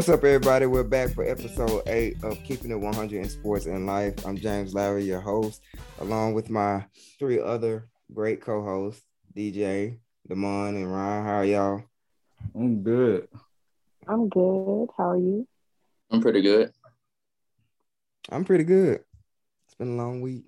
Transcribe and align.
What's 0.00 0.08
up, 0.08 0.24
everybody? 0.24 0.64
We're 0.64 0.82
back 0.82 1.10
for 1.10 1.28
episode 1.28 1.82
eight 1.86 2.24
of 2.24 2.42
Keeping 2.42 2.70
It 2.70 2.80
100 2.80 3.20
in 3.20 3.28
Sports 3.28 3.66
and 3.66 3.84
Life. 3.84 4.26
I'm 4.26 4.38
James 4.38 4.72
Lowry, 4.72 5.04
your 5.04 5.20
host, 5.20 5.60
along 5.98 6.32
with 6.32 6.48
my 6.48 6.86
three 7.18 7.38
other 7.38 7.86
great 8.14 8.40
co-hosts, 8.40 9.04
DJ, 9.36 9.98
Damon, 10.26 10.76
and 10.76 10.90
Ryan. 10.90 11.24
How 11.26 11.34
are 11.34 11.44
y'all? 11.44 11.82
I'm 12.54 12.82
good. 12.82 13.28
I'm 14.08 14.30
good. 14.30 14.88
How 14.96 15.10
are 15.10 15.18
you? 15.18 15.46
I'm 16.10 16.22
pretty 16.22 16.40
good. 16.40 16.72
I'm 18.30 18.46
pretty 18.46 18.64
good. 18.64 19.00
It's 19.66 19.74
been 19.74 19.98
a 19.98 20.02
long 20.02 20.22
week. 20.22 20.46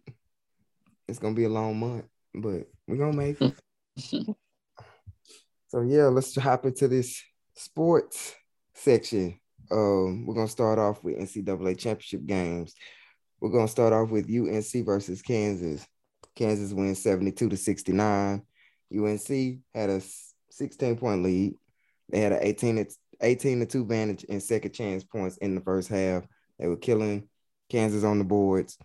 It's 1.07 1.19
gonna 1.19 1.35
be 1.35 1.45
a 1.45 1.51
long 1.51 1.79
month, 1.79 2.07
but 2.35 2.69
we're 2.89 2.97
gonna 2.97 3.13
make 3.13 3.37
it. 3.39 3.55
so 5.69 5.83
yeah, 5.83 6.05
let's 6.05 6.35
hop 6.37 6.65
into 6.65 6.89
this 6.89 7.23
sports 7.55 8.35
section. 8.73 9.39
Um, 9.73 10.27
we're 10.27 10.35
gonna 10.35 10.49
start 10.49 10.79
off 10.79 11.03
with 11.03 11.17
NCAA 11.17 11.79
championship 11.79 12.27
games. 12.27 12.75
We're 13.41 13.51
gonna 13.51 13.69
start 13.69 13.93
off 13.95 14.11
with 14.11 14.31
UNC 14.31 14.85
versus 14.85 15.23
Kansas. 15.23 15.87
Kansas 16.37 16.73
wins 16.73 17.03
72 17.03 17.49
to 17.49 17.57
69. 17.57 18.43
UNC 18.95 19.59
had 19.75 19.91
a 19.91 20.03
16 20.51 20.97
point 20.97 21.23
lead. 21.23 21.55
They 22.11 22.21
had 22.21 22.33
an 22.33 22.41
18 22.43 22.77
to 22.77 22.87
18 23.23 23.61
to 23.61 23.67
2 23.67 23.83
advantage 23.83 24.25
in 24.25 24.41
second 24.41 24.73
chance 24.73 25.05
points 25.05 25.39
in 25.39 25.55
the 25.55 25.61
first 25.63 25.89
half. 25.89 26.25
They 26.59 26.69
were 26.69 26.77
killing 26.77 27.29
Kansas 27.71 28.05
on 28.05 28.19
the 28.19 28.25
boards 28.25 28.77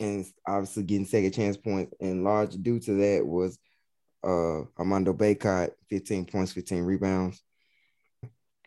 and 0.00 0.26
obviously 0.46 0.82
getting 0.82 1.06
second 1.06 1.32
chance 1.32 1.56
points. 1.56 1.94
And 2.00 2.24
large 2.24 2.54
due 2.56 2.80
to 2.80 2.94
that 2.94 3.24
was 3.24 3.58
uh 4.24 4.62
Armando 4.76 5.12
Bacot, 5.12 5.70
15 5.90 6.24
points, 6.24 6.52
15 6.52 6.82
rebounds. 6.82 7.40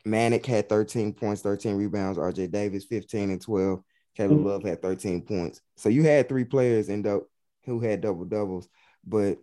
Manek 0.06 0.46
had 0.46 0.70
13 0.70 1.14
points, 1.14 1.42
13 1.42 1.76
rebounds. 1.76 2.18
RJ 2.18 2.52
Davis, 2.52 2.86
15 2.86 3.32
and 3.32 3.42
12. 3.42 3.82
Kevin 4.16 4.38
mm-hmm. 4.38 4.48
Love 4.48 4.64
had 4.64 4.82
13 4.82 5.22
points. 5.22 5.62
So 5.76 5.90
you 5.90 6.04
had 6.04 6.28
three 6.28 6.44
players 6.44 6.90
in 6.90 7.02
the, 7.02 7.26
who 7.66 7.80
had 7.80 8.02
double 8.02 8.26
doubles. 8.26 8.68
But 9.06 9.38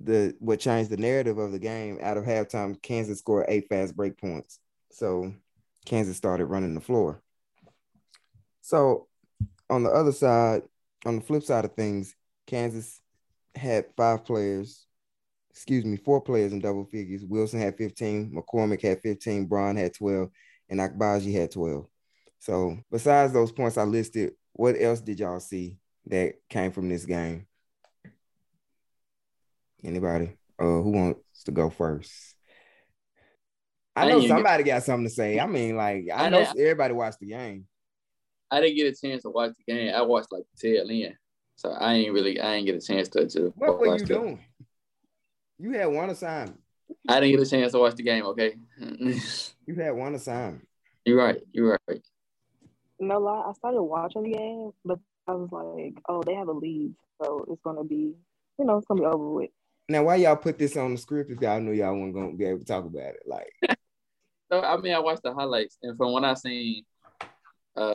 the 0.00 0.34
what 0.38 0.60
changed 0.60 0.90
the 0.90 0.96
narrative 0.96 1.38
of 1.38 1.52
the 1.52 1.58
game 1.58 1.98
out 2.00 2.16
of 2.16 2.24
halftime, 2.24 2.80
Kansas 2.80 3.18
scored 3.18 3.46
eight 3.48 3.68
fast 3.68 3.96
break 3.96 4.18
points. 4.18 4.58
So 4.90 5.34
Kansas 5.84 6.16
started 6.16 6.46
running 6.46 6.74
the 6.74 6.80
floor. 6.80 7.22
So 8.62 9.08
on 9.68 9.82
the 9.82 9.90
other 9.90 10.12
side, 10.12 10.62
on 11.04 11.16
the 11.16 11.22
flip 11.22 11.42
side 11.42 11.64
of 11.64 11.74
things, 11.74 12.14
Kansas 12.46 13.00
had 13.54 13.86
five 13.96 14.24
players 14.24 14.86
excuse 15.52 15.84
me, 15.84 15.96
four 15.96 16.20
players 16.20 16.52
in 16.52 16.60
double 16.60 16.84
figures. 16.84 17.24
Wilson 17.24 17.60
had 17.60 17.76
15, 17.76 18.32
McCormack 18.32 18.82
had 18.82 19.00
15, 19.00 19.46
Braun 19.46 19.76
had 19.76 19.94
12, 19.94 20.28
and 20.68 20.80
Agbaji 20.80 21.32
had 21.34 21.50
12. 21.50 21.86
So 22.38 22.78
besides 22.90 23.32
those 23.32 23.52
points 23.52 23.78
I 23.78 23.84
listed, 23.84 24.32
what 24.52 24.80
else 24.80 25.00
did 25.00 25.20
y'all 25.20 25.40
see 25.40 25.78
that 26.06 26.34
came 26.48 26.72
from 26.72 26.88
this 26.88 27.04
game? 27.04 27.46
Anybody? 29.84 30.36
Uh, 30.58 30.64
who 30.64 30.90
wants 30.90 31.44
to 31.44 31.50
go 31.50 31.70
first? 31.70 32.12
I 33.94 34.08
know 34.08 34.26
somebody 34.26 34.64
get, 34.64 34.74
got 34.76 34.82
something 34.84 35.06
to 35.06 35.14
say. 35.14 35.38
I 35.38 35.46
mean, 35.46 35.76
like 35.76 36.06
I, 36.12 36.26
I 36.26 36.28
know 36.30 36.40
everybody 36.40 36.94
watched 36.94 37.20
the 37.20 37.26
game. 37.26 37.66
I 38.50 38.60
didn't 38.60 38.76
get 38.76 38.92
a 38.92 39.06
chance 39.06 39.22
to 39.22 39.30
watch 39.30 39.52
the 39.66 39.72
game. 39.72 39.94
I 39.94 40.02
watched 40.02 40.32
like 40.32 40.44
the 40.54 40.68
tail 40.68 40.86
end, 40.90 41.16
so 41.56 41.70
I 41.70 41.94
ain't 41.94 42.12
really 42.12 42.40
I 42.40 42.54
ain't 42.54 42.66
get 42.66 42.76
a 42.76 42.80
chance 42.80 43.08
to. 43.10 43.28
to 43.28 43.52
what 43.56 43.78
were 43.78 43.98
you 43.98 44.04
doing? 44.04 44.40
You 45.58 45.72
had 45.72 45.86
one 45.86 46.10
assignment. 46.10 46.60
I 47.08 47.20
didn't 47.20 47.38
get 47.38 47.46
a 47.46 47.50
chance 47.50 47.72
to 47.72 47.78
watch 47.78 47.94
the 47.94 48.02
game. 48.02 48.24
Okay. 48.26 48.54
you 48.78 49.74
had 49.76 49.92
one 49.92 50.14
assignment. 50.14 50.66
You're 51.04 51.18
right. 51.18 51.40
You're 51.52 51.78
right. 51.88 52.02
No 53.00 53.18
lie, 53.18 53.48
I 53.48 53.52
started 53.54 53.82
watching 53.82 54.22
the 54.22 54.30
game, 54.30 54.70
but 54.84 54.98
I 55.26 55.32
was 55.32 55.50
like, 55.50 56.00
"Oh, 56.08 56.22
they 56.22 56.34
have 56.34 56.46
a 56.46 56.52
lead, 56.52 56.94
so 57.20 57.44
it's 57.50 57.60
gonna 57.62 57.82
be, 57.82 58.14
you 58.58 58.64
know, 58.64 58.78
it's 58.78 58.86
gonna 58.86 59.00
be 59.00 59.06
over 59.06 59.30
with." 59.30 59.50
Now, 59.88 60.04
why 60.04 60.16
y'all 60.16 60.36
put 60.36 60.56
this 60.56 60.76
on 60.76 60.92
the 60.92 60.98
script 60.98 61.30
if 61.30 61.40
y'all 61.40 61.60
knew 61.60 61.72
y'all 61.72 61.94
weren't 61.94 62.14
gonna 62.14 62.34
be 62.34 62.44
able 62.44 62.60
to 62.60 62.64
talk 62.64 62.84
about 62.84 63.14
it? 63.14 63.22
Like, 63.26 63.52
so 64.52 64.60
I 64.60 64.76
mean, 64.76 64.94
I 64.94 65.00
watched 65.00 65.24
the 65.24 65.34
highlights, 65.34 65.78
and 65.82 65.96
from 65.96 66.12
what 66.12 66.24
I 66.24 66.34
seen, 66.34 66.84
uh, 67.76 67.94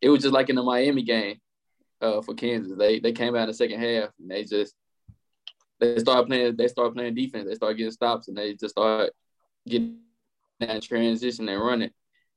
it 0.00 0.08
was 0.08 0.22
just 0.22 0.34
like 0.34 0.50
in 0.50 0.56
the 0.56 0.62
Miami 0.64 1.02
game, 1.02 1.38
uh, 2.00 2.20
for 2.20 2.34
Kansas. 2.34 2.76
They 2.76 2.98
they 2.98 3.12
came 3.12 3.36
out 3.36 3.42
in 3.42 3.48
the 3.48 3.54
second 3.54 3.80
half, 3.80 4.10
and 4.18 4.28
they 4.28 4.42
just 4.42 4.74
they 5.82 5.98
start 5.98 6.28
playing 6.28 6.56
they 6.56 6.68
start 6.68 6.94
playing 6.94 7.14
defense. 7.14 7.48
They 7.48 7.56
start 7.56 7.76
getting 7.76 7.90
stops 7.90 8.28
and 8.28 8.36
they 8.36 8.54
just 8.54 8.74
start 8.74 9.10
getting 9.66 9.98
that 10.60 10.80
transition 10.82 11.48
and 11.48 11.60
running. 11.60 11.90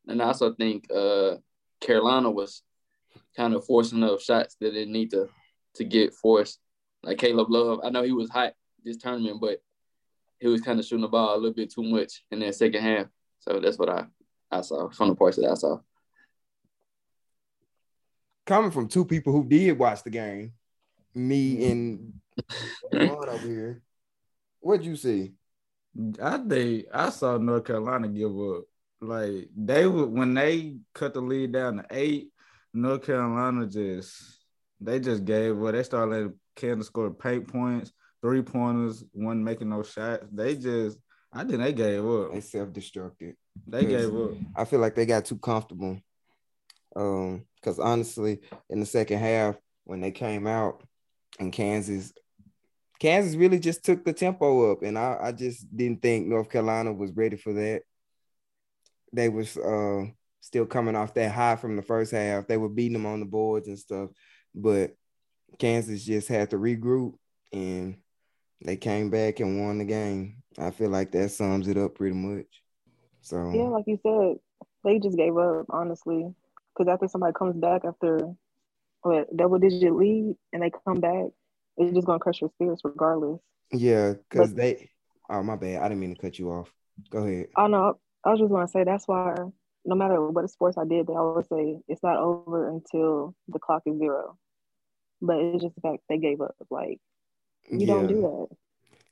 And 0.07 0.19
I 0.19 0.25
also 0.25 0.53
think 0.53 0.91
uh, 0.91 1.35
Carolina 1.79 2.31
was 2.31 2.63
kind 3.37 3.53
of 3.53 3.63
forcing 3.63 3.99
enough 3.99 4.23
shots 4.23 4.55
that 4.61 4.73
they 4.73 4.85
need 4.85 5.11
to 5.11 5.29
to 5.75 5.83
get 5.83 6.15
forced. 6.15 6.59
Like 7.03 7.19
Caleb 7.19 7.51
Love, 7.51 7.81
I 7.83 7.91
know 7.91 8.01
he 8.01 8.13
was 8.13 8.31
hot 8.31 8.53
this 8.83 8.97
tournament, 8.97 9.39
but 9.39 9.61
he 10.39 10.47
was 10.47 10.61
kind 10.61 10.79
of 10.79 10.85
shooting 10.85 11.03
the 11.03 11.07
ball 11.07 11.35
a 11.35 11.37
little 11.37 11.53
bit 11.53 11.71
too 11.71 11.83
much 11.83 12.23
in 12.31 12.39
that 12.39 12.55
second 12.55 12.81
half. 12.81 13.07
So 13.39 13.59
that's 13.59 13.77
what 13.77 13.89
I 13.89 14.05
I 14.49 14.61
saw 14.61 14.89
from 14.89 15.09
the 15.09 15.15
parts 15.15 15.37
that 15.37 15.51
I 15.51 15.53
saw. 15.53 15.77
Coming 18.47 18.71
from 18.71 18.87
two 18.87 19.05
people 19.05 19.33
who 19.33 19.47
did 19.47 19.77
watch 19.77 20.01
the 20.01 20.09
game, 20.09 20.53
me 21.13 21.69
and 21.69 22.13
over 22.93 23.47
here. 23.47 23.81
What'd 24.59 24.85
you 24.85 24.95
see? 24.95 25.33
I 26.21 26.37
think 26.37 26.85
I 26.93 27.09
saw 27.09 27.37
North 27.37 27.65
Carolina 27.65 28.07
give 28.07 28.31
up. 28.37 28.63
Like 29.01 29.49
they 29.55 29.85
would 29.87 30.09
when 30.09 30.33
they 30.33 30.77
cut 30.93 31.13
the 31.13 31.21
lead 31.21 31.51
down 31.51 31.77
to 31.77 31.85
eight, 31.91 32.31
North 32.73 33.05
Carolina 33.05 33.67
just 33.67 34.13
they 34.81 34.99
just 34.99 35.25
gave 35.25 35.61
up. 35.63 35.73
They 35.73 35.83
started 35.83 36.11
letting 36.11 36.33
Kansas 36.55 36.87
score 36.87 37.11
paint 37.11 37.47
points, 37.47 37.91
three 38.21 38.41
pointers, 38.41 39.03
one 39.11 39.43
making 39.43 39.69
no 39.69 39.83
shots. 39.83 40.25
They 40.31 40.55
just 40.55 40.97
I 41.31 41.43
think 41.43 41.59
they 41.59 41.73
gave 41.73 42.05
up. 42.05 42.31
They 42.31 42.41
self-destructed. 42.41 43.35
They 43.67 43.85
gave 43.85 44.15
up. 44.15 44.31
I 44.55 44.65
feel 44.65 44.79
like 44.79 44.95
they 44.95 45.05
got 45.05 45.25
too 45.25 45.37
comfortable. 45.37 45.99
Um, 46.95 47.45
because 47.55 47.77
honestly, 47.77 48.39
in 48.69 48.79
the 48.79 48.85
second 48.85 49.19
half, 49.19 49.55
when 49.83 49.99
they 49.99 50.11
came 50.11 50.47
out 50.47 50.81
and 51.39 51.51
Kansas 51.51 52.13
Kansas 52.99 53.35
really 53.35 53.59
just 53.59 53.83
took 53.83 54.05
the 54.05 54.13
tempo 54.13 54.71
up, 54.71 54.83
and 54.83 54.97
I, 54.97 55.17
I 55.21 55.31
just 55.31 55.75
didn't 55.75 56.01
think 56.01 56.27
North 56.27 56.49
Carolina 56.49 56.93
was 56.93 57.11
ready 57.11 57.35
for 57.35 57.53
that. 57.53 57.81
They 59.11 59.29
was 59.29 59.57
uh, 59.57 60.05
still 60.41 60.65
coming 60.65 60.95
off 60.95 61.13
that 61.15 61.31
high 61.31 61.55
from 61.55 61.75
the 61.75 61.81
first 61.81 62.11
half. 62.11 62.47
They 62.47 62.57
were 62.57 62.69
beating 62.69 62.93
them 62.93 63.05
on 63.05 63.19
the 63.19 63.25
boards 63.25 63.67
and 63.67 63.79
stuff, 63.79 64.09
but 64.53 64.95
Kansas 65.59 66.03
just 66.03 66.27
had 66.27 66.51
to 66.51 66.57
regroup, 66.57 67.15
and 67.51 67.97
they 68.63 68.77
came 68.77 69.09
back 69.09 69.39
and 69.39 69.61
won 69.61 69.77
the 69.77 69.85
game. 69.85 70.43
I 70.57 70.71
feel 70.71 70.89
like 70.89 71.11
that 71.11 71.29
sums 71.31 71.67
it 71.67 71.77
up 71.77 71.95
pretty 71.95 72.15
much. 72.15 72.47
So 73.21 73.51
yeah, 73.53 73.63
like 73.63 73.85
you 73.87 73.99
said, 74.03 74.39
they 74.83 74.99
just 74.99 75.17
gave 75.17 75.37
up 75.37 75.65
honestly, 75.69 76.33
because 76.73 76.91
after 76.91 77.07
somebody 77.07 77.33
comes 77.33 77.55
back 77.55 77.83
after 77.83 78.33
what 79.01 79.35
double 79.35 79.59
digit 79.59 79.93
lead 79.93 80.35
and 80.53 80.63
they 80.63 80.71
come 80.85 80.99
back 80.99 81.25
it's 81.77 81.93
just 81.93 82.07
gonna 82.07 82.19
crush 82.19 82.41
your 82.41 82.49
spirits 82.51 82.81
regardless. 82.83 83.39
Yeah, 83.71 84.13
because 84.29 84.53
they. 84.53 84.89
Oh 85.29 85.41
my 85.41 85.55
bad. 85.55 85.81
I 85.81 85.87
didn't 85.87 85.99
mean 85.99 86.15
to 86.15 86.21
cut 86.21 86.37
you 86.37 86.51
off. 86.51 86.71
Go 87.09 87.19
ahead. 87.19 87.47
Oh 87.57 87.67
no, 87.67 87.99
I 88.23 88.29
was 88.29 88.39
just 88.39 88.51
gonna 88.51 88.67
say 88.67 88.83
that's 88.83 89.07
why 89.07 89.35
no 89.85 89.95
matter 89.95 90.21
what 90.29 90.49
sports 90.49 90.77
I 90.77 90.85
did, 90.85 91.07
they 91.07 91.13
always 91.13 91.47
say 91.47 91.77
it's 91.87 92.03
not 92.03 92.17
over 92.17 92.69
until 92.69 93.35
the 93.47 93.59
clock 93.59 93.83
is 93.85 93.97
zero. 93.97 94.37
But 95.21 95.37
it's 95.37 95.63
just 95.63 95.75
the 95.75 95.81
fact 95.81 96.03
they 96.09 96.17
gave 96.17 96.41
up. 96.41 96.55
Like 96.69 96.99
you 97.69 97.79
yeah. 97.79 97.93
don't 97.93 98.07
do 98.07 98.21
that. 98.21 98.47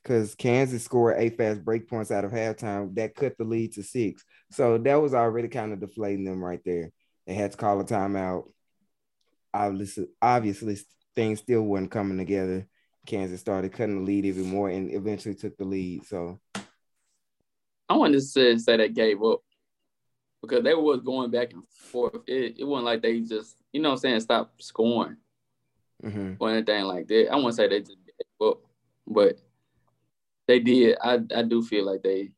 Because 0.02 0.34
Kansas 0.34 0.84
scored 0.84 1.16
eight 1.18 1.38
fast 1.38 1.64
break 1.64 1.88
points 1.88 2.10
out 2.10 2.24
of 2.24 2.30
halftime. 2.30 2.94
That 2.94 3.14
cut 3.14 3.38
the 3.38 3.44
lead 3.44 3.72
to 3.74 3.82
six. 3.82 4.22
So 4.50 4.76
that 4.78 4.96
was 4.96 5.14
already 5.14 5.48
kind 5.48 5.72
of 5.72 5.80
deflating 5.80 6.24
them 6.24 6.44
right 6.44 6.60
there. 6.64 6.90
They 7.26 7.34
had 7.34 7.52
to 7.52 7.56
call 7.56 7.80
a 7.80 7.84
timeout. 7.84 8.44
Obviously, 9.54 10.06
obviously 10.20 10.76
things 11.14 11.40
still 11.40 11.62
weren't 11.62 11.90
coming 11.90 12.18
together. 12.18 12.66
Kansas 13.06 13.40
started 13.40 13.72
cutting 13.72 13.96
the 13.96 14.02
lead 14.02 14.24
even 14.24 14.46
more 14.46 14.68
and 14.70 14.92
eventually 14.92 15.34
took 15.34 15.56
the 15.56 15.64
lead. 15.64 16.06
So 16.06 16.40
I 17.88 17.96
wanted 17.96 18.14
to 18.14 18.20
say, 18.22 18.56
say 18.56 18.76
they 18.76 18.88
gave 18.88 19.22
up 19.22 19.40
because 20.40 20.64
they 20.64 20.74
was 20.74 21.00
going 21.00 21.30
back 21.30 21.52
and 21.52 21.62
forth. 21.68 22.22
It, 22.26 22.56
it 22.58 22.64
wasn't 22.64 22.86
like 22.86 23.02
they 23.02 23.20
just, 23.20 23.56
you 23.72 23.80
know 23.80 23.92
I'm 23.92 23.96
saying, 23.98 24.20
stop 24.20 24.54
scoring 24.60 25.16
mm-hmm. 26.02 26.34
or 26.38 26.50
anything 26.50 26.84
like 26.84 27.08
that. 27.08 27.30
I 27.30 27.36
wouldn't 27.36 27.54
say 27.54 27.68
they 27.68 27.80
just 27.80 27.98
gave 28.06 28.48
up, 28.48 28.60
but 29.06 29.38
they 30.46 30.60
did. 30.60 30.96
I, 31.02 31.20
I 31.34 31.42
do 31.42 31.62
feel 31.62 31.84
like 31.84 32.02
they 32.02 32.30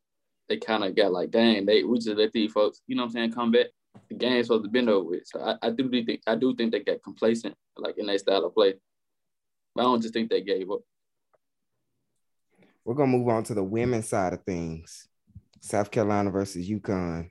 they 0.48 0.56
kind 0.58 0.84
of 0.84 0.94
got 0.94 1.12
like, 1.12 1.30
dang, 1.30 1.66
they 1.66 1.82
we 1.82 1.98
just 1.98 2.16
let 2.16 2.32
these 2.32 2.52
folks, 2.52 2.80
you 2.86 2.96
know 2.96 3.02
what 3.02 3.08
I'm 3.08 3.12
saying, 3.12 3.32
come 3.32 3.50
back 3.50 3.66
the 4.08 4.14
game's 4.14 4.46
supposed 4.46 4.64
to 4.64 4.70
bend 4.70 4.88
over 4.88 5.10
with. 5.10 5.22
So 5.26 5.40
I, 5.40 5.56
I 5.66 5.70
do 5.70 5.88
think 5.90 6.22
I 6.26 6.34
do 6.36 6.54
think 6.54 6.72
they 6.72 6.80
got 6.80 7.02
complacent, 7.02 7.54
like 7.76 7.98
in 7.98 8.06
their 8.06 8.18
style 8.18 8.44
of 8.44 8.54
play. 8.54 8.74
But 9.74 9.82
I 9.82 9.84
don't 9.84 10.02
just 10.02 10.14
think 10.14 10.30
they 10.30 10.42
gave 10.42 10.70
up. 10.70 10.80
We're 12.84 12.94
gonna 12.94 13.12
move 13.12 13.28
on 13.28 13.44
to 13.44 13.54
the 13.54 13.64
women's 13.64 14.08
side 14.08 14.32
of 14.32 14.42
things. 14.44 15.08
South 15.60 15.90
Carolina 15.90 16.30
versus 16.30 16.68
UConn. 16.68 17.30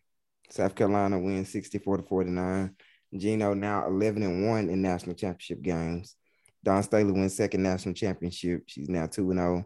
South 0.49 0.75
Carolina 0.75 1.19
wins 1.19 1.49
64 1.49 1.97
to 1.97 2.03
49. 2.03 2.75
Gino 3.17 3.53
now 3.53 3.87
11 3.87 4.23
and 4.23 4.47
1 4.47 4.69
in 4.69 4.81
national 4.81 5.15
championship 5.15 5.61
games. 5.61 6.15
Dawn 6.63 6.83
Staley 6.83 7.11
wins 7.11 7.35
second 7.35 7.63
national 7.63 7.93
championship. 7.93 8.63
She's 8.67 8.89
now 8.89 9.05
2 9.05 9.31
and 9.31 9.39
0. 9.39 9.65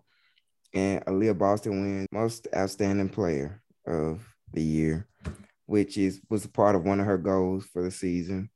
And 0.74 1.06
Aliyah 1.06 1.38
Boston 1.38 1.81
wins 1.81 2.07
most 2.12 2.48
outstanding 2.56 3.10
player 3.10 3.62
of 3.88 4.24
the 4.54 4.62
year, 4.62 5.07
which 5.69 6.00
is 6.00 6.19
was 6.31 6.45
a 6.45 6.50
part 6.50 6.75
of 6.75 6.83
one 6.83 7.00
of 7.00 7.06
her 7.06 7.19
goals 7.19 7.63
for 7.68 7.83
the 7.83 7.92
season. 7.92 8.50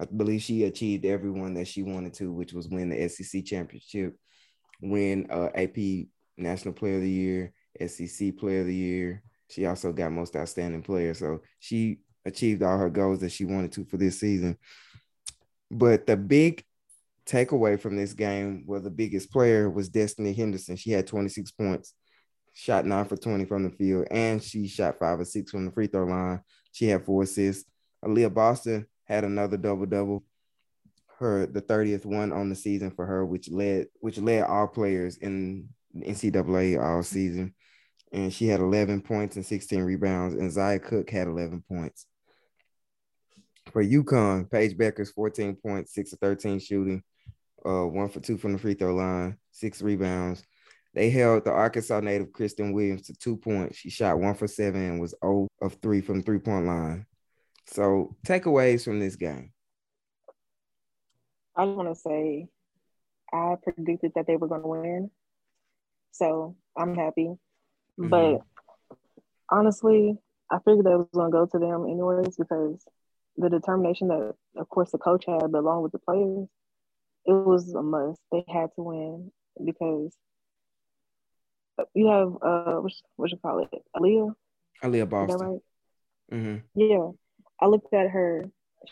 I 0.00 0.04
believe 0.04 0.42
she 0.42 0.64
achieved 0.64 1.04
every 1.04 1.30
one 1.30 1.54
that 1.54 1.68
she 1.68 1.84
wanted 1.84 2.12
to, 2.14 2.32
which 2.32 2.52
was 2.52 2.68
win 2.68 2.88
the 2.88 3.08
SEC 3.08 3.44
championship, 3.44 4.16
win 4.82 5.28
uh, 5.30 5.48
AP 5.54 6.08
National 6.36 6.74
Player 6.74 6.96
of 6.96 7.02
the 7.02 7.08
Year, 7.08 7.52
SEC 7.86 8.36
Player 8.36 8.62
of 8.62 8.66
the 8.66 8.74
Year. 8.74 9.22
She 9.48 9.64
also 9.64 9.92
got 9.92 10.10
most 10.10 10.34
outstanding 10.34 10.82
player. 10.82 11.14
So 11.14 11.40
she 11.60 12.00
achieved 12.24 12.64
all 12.64 12.78
her 12.78 12.90
goals 12.90 13.20
that 13.20 13.30
she 13.30 13.44
wanted 13.44 13.70
to 13.72 13.84
for 13.84 13.96
this 13.96 14.18
season. 14.18 14.58
But 15.70 16.08
the 16.08 16.16
big 16.16 16.64
takeaway 17.26 17.78
from 17.78 17.96
this 17.96 18.12
game, 18.12 18.64
where 18.66 18.80
the 18.80 18.90
biggest 18.90 19.30
player 19.30 19.70
was 19.70 19.88
Destiny 19.88 20.32
Henderson. 20.32 20.74
She 20.74 20.90
had 20.90 21.06
26 21.06 21.52
points, 21.52 21.94
shot 22.54 22.86
nine 22.86 23.04
for 23.04 23.16
20 23.16 23.44
from 23.44 23.62
the 23.62 23.70
field, 23.70 24.08
and 24.10 24.42
she 24.42 24.66
shot 24.66 24.98
five 24.98 25.20
or 25.20 25.24
six 25.24 25.52
from 25.52 25.64
the 25.64 25.70
free 25.70 25.86
throw 25.86 26.06
line. 26.06 26.40
She 26.76 26.88
had 26.88 27.06
four 27.06 27.22
assists. 27.22 27.64
Aliyah 28.04 28.34
Boston 28.34 28.86
had 29.04 29.24
another 29.24 29.56
double 29.56 29.86
double. 29.86 30.24
Her 31.18 31.46
the 31.46 31.62
30th 31.62 32.04
one 32.04 32.34
on 32.34 32.50
the 32.50 32.54
season 32.54 32.90
for 32.90 33.06
her, 33.06 33.24
which 33.24 33.50
led 33.50 33.86
which 34.00 34.18
led 34.18 34.42
all 34.42 34.66
players 34.68 35.16
in 35.16 35.70
NCAA 35.96 36.78
all 36.78 37.02
season. 37.02 37.54
And 38.12 38.30
she 38.30 38.46
had 38.46 38.60
11 38.60 39.00
points 39.00 39.36
and 39.36 39.46
16 39.46 39.84
rebounds. 39.84 40.34
And 40.34 40.52
Zia 40.52 40.78
Cooke 40.78 41.08
had 41.08 41.28
11 41.28 41.64
points. 41.66 42.04
For 43.72 43.82
UConn, 43.82 44.50
Paige 44.50 44.76
Bueckers 44.76 45.14
14 45.14 45.56
points, 45.56 45.94
6 45.94 46.10
to 46.10 46.16
13 46.16 46.58
shooting, 46.58 47.02
uh, 47.64 47.86
one 47.86 48.10
for 48.10 48.20
two 48.20 48.36
from 48.36 48.52
the 48.52 48.58
free 48.58 48.74
throw 48.74 48.94
line, 48.94 49.38
six 49.50 49.80
rebounds. 49.80 50.42
They 50.96 51.10
held 51.10 51.44
the 51.44 51.50
Arkansas 51.50 52.00
native 52.00 52.32
Christyn 52.32 52.72
Williams 52.72 53.02
to 53.02 53.12
two 53.12 53.36
points. 53.36 53.76
She 53.76 53.90
shot 53.90 54.18
one 54.18 54.34
for 54.34 54.48
seven 54.48 54.82
and 54.82 55.00
was 55.00 55.14
0 55.22 55.46
of 55.60 55.74
three 55.82 56.00
from 56.00 56.22
three 56.22 56.38
point 56.38 56.64
line. 56.64 57.04
So, 57.66 58.16
takeaways 58.26 58.82
from 58.82 58.98
this 58.98 59.14
game. 59.14 59.52
I 61.54 61.64
want 61.64 61.90
to 61.90 61.94
say 61.94 62.48
I 63.30 63.56
predicted 63.62 64.12
that 64.14 64.26
they 64.26 64.36
were 64.36 64.48
going 64.48 64.62
to 64.62 64.68
win. 64.68 65.10
So, 66.12 66.56
I'm 66.74 66.94
happy. 66.94 67.34
Mm-hmm. 68.00 68.08
But 68.08 68.40
honestly, 69.50 70.16
I 70.50 70.60
figured 70.64 70.86
that 70.86 70.96
was 70.96 71.08
going 71.12 71.30
to 71.30 71.36
go 71.36 71.44
to 71.44 71.58
them 71.58 71.84
anyways 71.84 72.36
because 72.38 72.82
the 73.36 73.50
determination 73.50 74.08
that, 74.08 74.34
of 74.56 74.68
course, 74.70 74.92
the 74.92 74.98
coach 74.98 75.26
had, 75.26 75.52
but 75.52 75.58
along 75.58 75.82
with 75.82 75.92
the 75.92 75.98
players, 75.98 76.48
it 77.26 77.32
was 77.32 77.74
a 77.74 77.82
must. 77.82 78.18
They 78.32 78.44
had 78.48 78.70
to 78.76 78.82
win 78.82 79.30
because 79.62 80.16
you 81.94 82.08
have 82.08 82.34
uh, 82.42 82.80
what 82.80 82.92
what 83.16 83.30
you 83.30 83.38
call 83.38 83.60
it, 83.60 83.82
Aliyah. 83.94 84.34
Aliyah 84.82 85.08
Boston. 85.08 85.38
right? 85.38 85.60
Mm-hmm. 86.32 86.56
Yeah, 86.74 87.10
I 87.60 87.66
looked 87.66 87.92
at 87.92 88.10
her. 88.10 88.44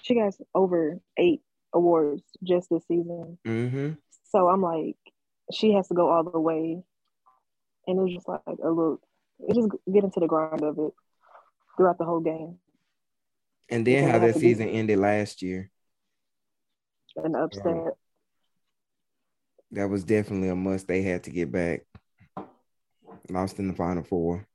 She 0.02 0.14
got 0.14 0.34
over 0.54 0.98
eight 1.16 1.42
awards 1.72 2.22
just 2.42 2.68
this 2.70 2.82
season. 2.86 3.38
Mm-hmm. 3.46 3.92
So 4.30 4.48
I'm 4.48 4.62
like, 4.62 4.96
she 5.52 5.72
has 5.72 5.88
to 5.88 5.94
go 5.94 6.10
all 6.10 6.24
the 6.24 6.40
way, 6.40 6.82
and 7.86 7.98
it 7.98 8.02
was 8.02 8.14
just 8.14 8.28
like 8.28 8.40
a 8.46 8.68
little. 8.68 9.00
It 9.40 9.54
just 9.54 9.68
get 9.92 10.04
into 10.04 10.20
the 10.20 10.26
grind 10.26 10.62
of 10.62 10.78
it 10.78 10.92
throughout 11.76 11.98
the 11.98 12.04
whole 12.04 12.20
game. 12.20 12.58
And 13.68 13.86
then 13.86 14.08
how 14.08 14.18
that 14.18 14.36
season 14.36 14.68
ended 14.68 14.98
last 14.98 15.42
year. 15.42 15.70
An 17.16 17.34
upset 17.34 17.94
that 19.74 19.88
was 19.88 20.04
definitely 20.04 20.48
a 20.48 20.54
must. 20.54 20.88
They 20.88 21.02
had 21.02 21.24
to 21.24 21.30
get 21.30 21.52
back. 21.52 21.82
Lost 23.34 23.58
in 23.58 23.66
the 23.66 23.74
final 23.74 24.04
four. 24.04 24.46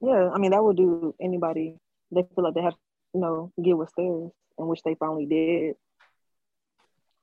Yeah, 0.00 0.28
I 0.34 0.38
mean 0.38 0.50
that 0.50 0.64
would 0.64 0.76
do 0.76 1.14
anybody. 1.20 1.76
They 2.10 2.22
feel 2.34 2.42
like 2.42 2.54
they 2.54 2.62
have, 2.62 2.74
you 3.14 3.20
know, 3.20 3.52
get 3.62 3.76
what's 3.78 3.92
theirs, 3.96 4.32
and 4.58 4.66
which 4.66 4.82
they 4.84 4.96
finally 4.98 5.24
did. 5.24 5.76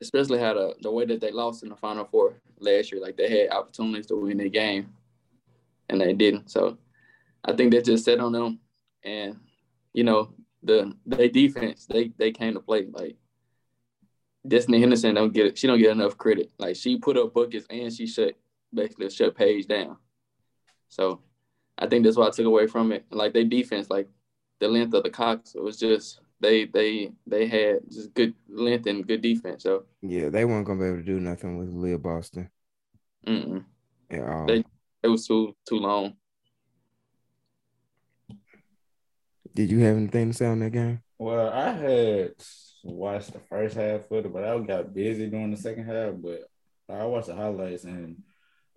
Especially 0.02 0.40
how 0.40 0.54
the 0.54 0.76
the 0.82 0.90
way 0.90 1.06
that 1.06 1.20
they 1.20 1.32
lost 1.32 1.64
in 1.64 1.70
the 1.70 1.76
final 1.76 2.06
four 2.06 2.40
last 2.60 2.94
year, 2.94 3.02
like 3.02 3.18
they 3.18 3.30
had 3.30 3.52
opportunities 3.52 4.06
to 4.06 4.16
win 4.16 4.38
the 4.38 4.50
game, 4.50 4.94
and 5.90 6.00
they 6.00 6.14
didn't. 6.14 6.50
So, 6.50 6.78
I 7.44 7.52
think 7.52 7.72
they 7.72 7.82
just 7.82 8.06
set 8.06 8.22
on 8.22 8.32
them, 8.32 8.62
and 9.04 9.38
you 9.92 10.06
know 10.06 10.34
the 10.64 10.96
they 11.06 11.28
defense 11.28 11.88
they 11.88 12.14
they 12.18 12.32
came 12.32 12.54
to 12.54 12.62
play 12.62 12.88
like 12.90 13.18
Destiny 14.48 14.80
Henderson 14.80 15.16
don't 15.16 15.34
get 15.34 15.58
she 15.58 15.68
don't 15.68 15.80
get 15.80 15.92
enough 15.92 16.18
credit. 16.18 16.54
Like 16.58 16.78
she 16.78 16.98
put 16.98 17.18
up 17.18 17.34
buckets 17.34 17.68
and 17.70 17.92
she 17.92 18.08
shut 18.08 18.36
basically 18.74 19.10
shut 19.10 19.36
Paige 19.36 19.68
down. 19.68 19.98
So 20.90 21.22
I 21.78 21.88
think 21.88 22.04
that's 22.04 22.18
what 22.18 22.28
I 22.28 22.36
took 22.36 22.46
away 22.46 22.68
from 22.68 22.92
it. 22.92 23.06
Like 23.12 23.34
they 23.34 23.44
defense, 23.44 23.90
like 23.90 24.08
the 24.60 24.68
length 24.68 24.94
of 24.94 25.04
the 25.04 25.10
Cocks, 25.10 25.56
it 25.56 25.64
was 25.64 25.78
just 25.78 26.20
they 26.40 26.66
they 26.66 27.12
they 27.26 27.48
had 27.48 27.80
just 27.92 28.14
good 28.14 28.34
length 28.50 28.86
and 28.86 29.08
good 29.08 29.22
defense. 29.22 29.64
So 29.64 29.86
yeah, 30.02 30.30
they 30.30 30.46
weren't 30.46 30.68
gonna 30.68 30.80
be 30.80 30.86
able 30.86 30.98
to 30.98 31.04
do 31.04 31.20
nothing 31.20 31.58
with 31.58 31.70
Leah 31.70 31.98
Boston. 31.98 32.50
Mm-mm. 33.26 33.64
At 34.12 34.22
all. 34.22 34.46
They, 34.46 34.64
it 35.02 35.08
was 35.08 35.26
too 35.26 35.56
too 35.68 35.78
long. 35.78 36.14
Did 39.56 39.70
you 39.72 39.80
have 39.80 39.98
anything 39.98 40.32
to 40.32 40.38
say 40.38 40.48
on 40.48 40.60
that 40.60 40.72
game? 40.72 41.02
Well, 41.18 41.50
I 41.50 41.72
had 41.72 42.34
watched 42.84 43.34
the 43.34 43.40
first 43.40 43.76
half 43.76 44.12
of 44.12 44.26
it, 44.26 44.34
but 44.34 44.44
I 44.44 44.58
got 44.60 44.94
busy 44.94 45.30
during 45.30 45.52
the 45.52 45.58
second 45.58 45.86
half. 45.86 46.14
But 46.18 46.50
I 46.90 47.06
watched 47.06 47.28
the 47.28 47.36
highlights 47.36 47.84
and 47.84 48.24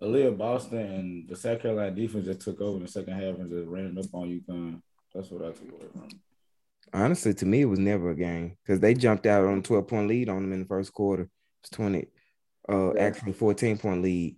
Aliyah 0.01 0.37
Boston 0.37 0.77
and 0.77 1.29
the 1.29 1.35
South 1.35 1.61
Carolina 1.61 1.91
defense 1.91 2.25
just 2.25 2.41
took 2.41 2.61
over 2.61 2.77
in 2.77 2.83
the 2.83 2.87
second 2.91 3.13
half 3.13 3.39
and 3.39 3.49
just 3.49 3.67
ran 3.67 3.97
up 3.97 4.05
on 4.13 4.29
UConn. 4.29 4.81
That's 5.13 5.31
what 5.31 5.43
I 5.43 5.51
took 5.51 5.71
away 5.71 5.87
from. 5.91 6.09
Honestly, 6.93 7.33
to 7.33 7.45
me, 7.45 7.61
it 7.61 7.65
was 7.65 7.79
never 7.79 8.11
a 8.11 8.15
game 8.15 8.57
because 8.63 8.79
they 8.79 8.93
jumped 8.93 9.25
out 9.25 9.45
on 9.45 9.59
a 9.59 9.61
12 9.61 9.87
point 9.87 10.07
lead 10.07 10.29
on 10.29 10.43
them 10.43 10.53
in 10.53 10.59
the 10.61 10.67
first 10.67 10.93
quarter. 10.93 11.23
It 11.23 11.29
was 11.63 11.69
20, 11.71 12.07
uh, 12.69 12.93
yeah. 12.93 13.01
actually 13.01 13.33
14 13.33 13.77
point 13.77 14.03
lead. 14.03 14.37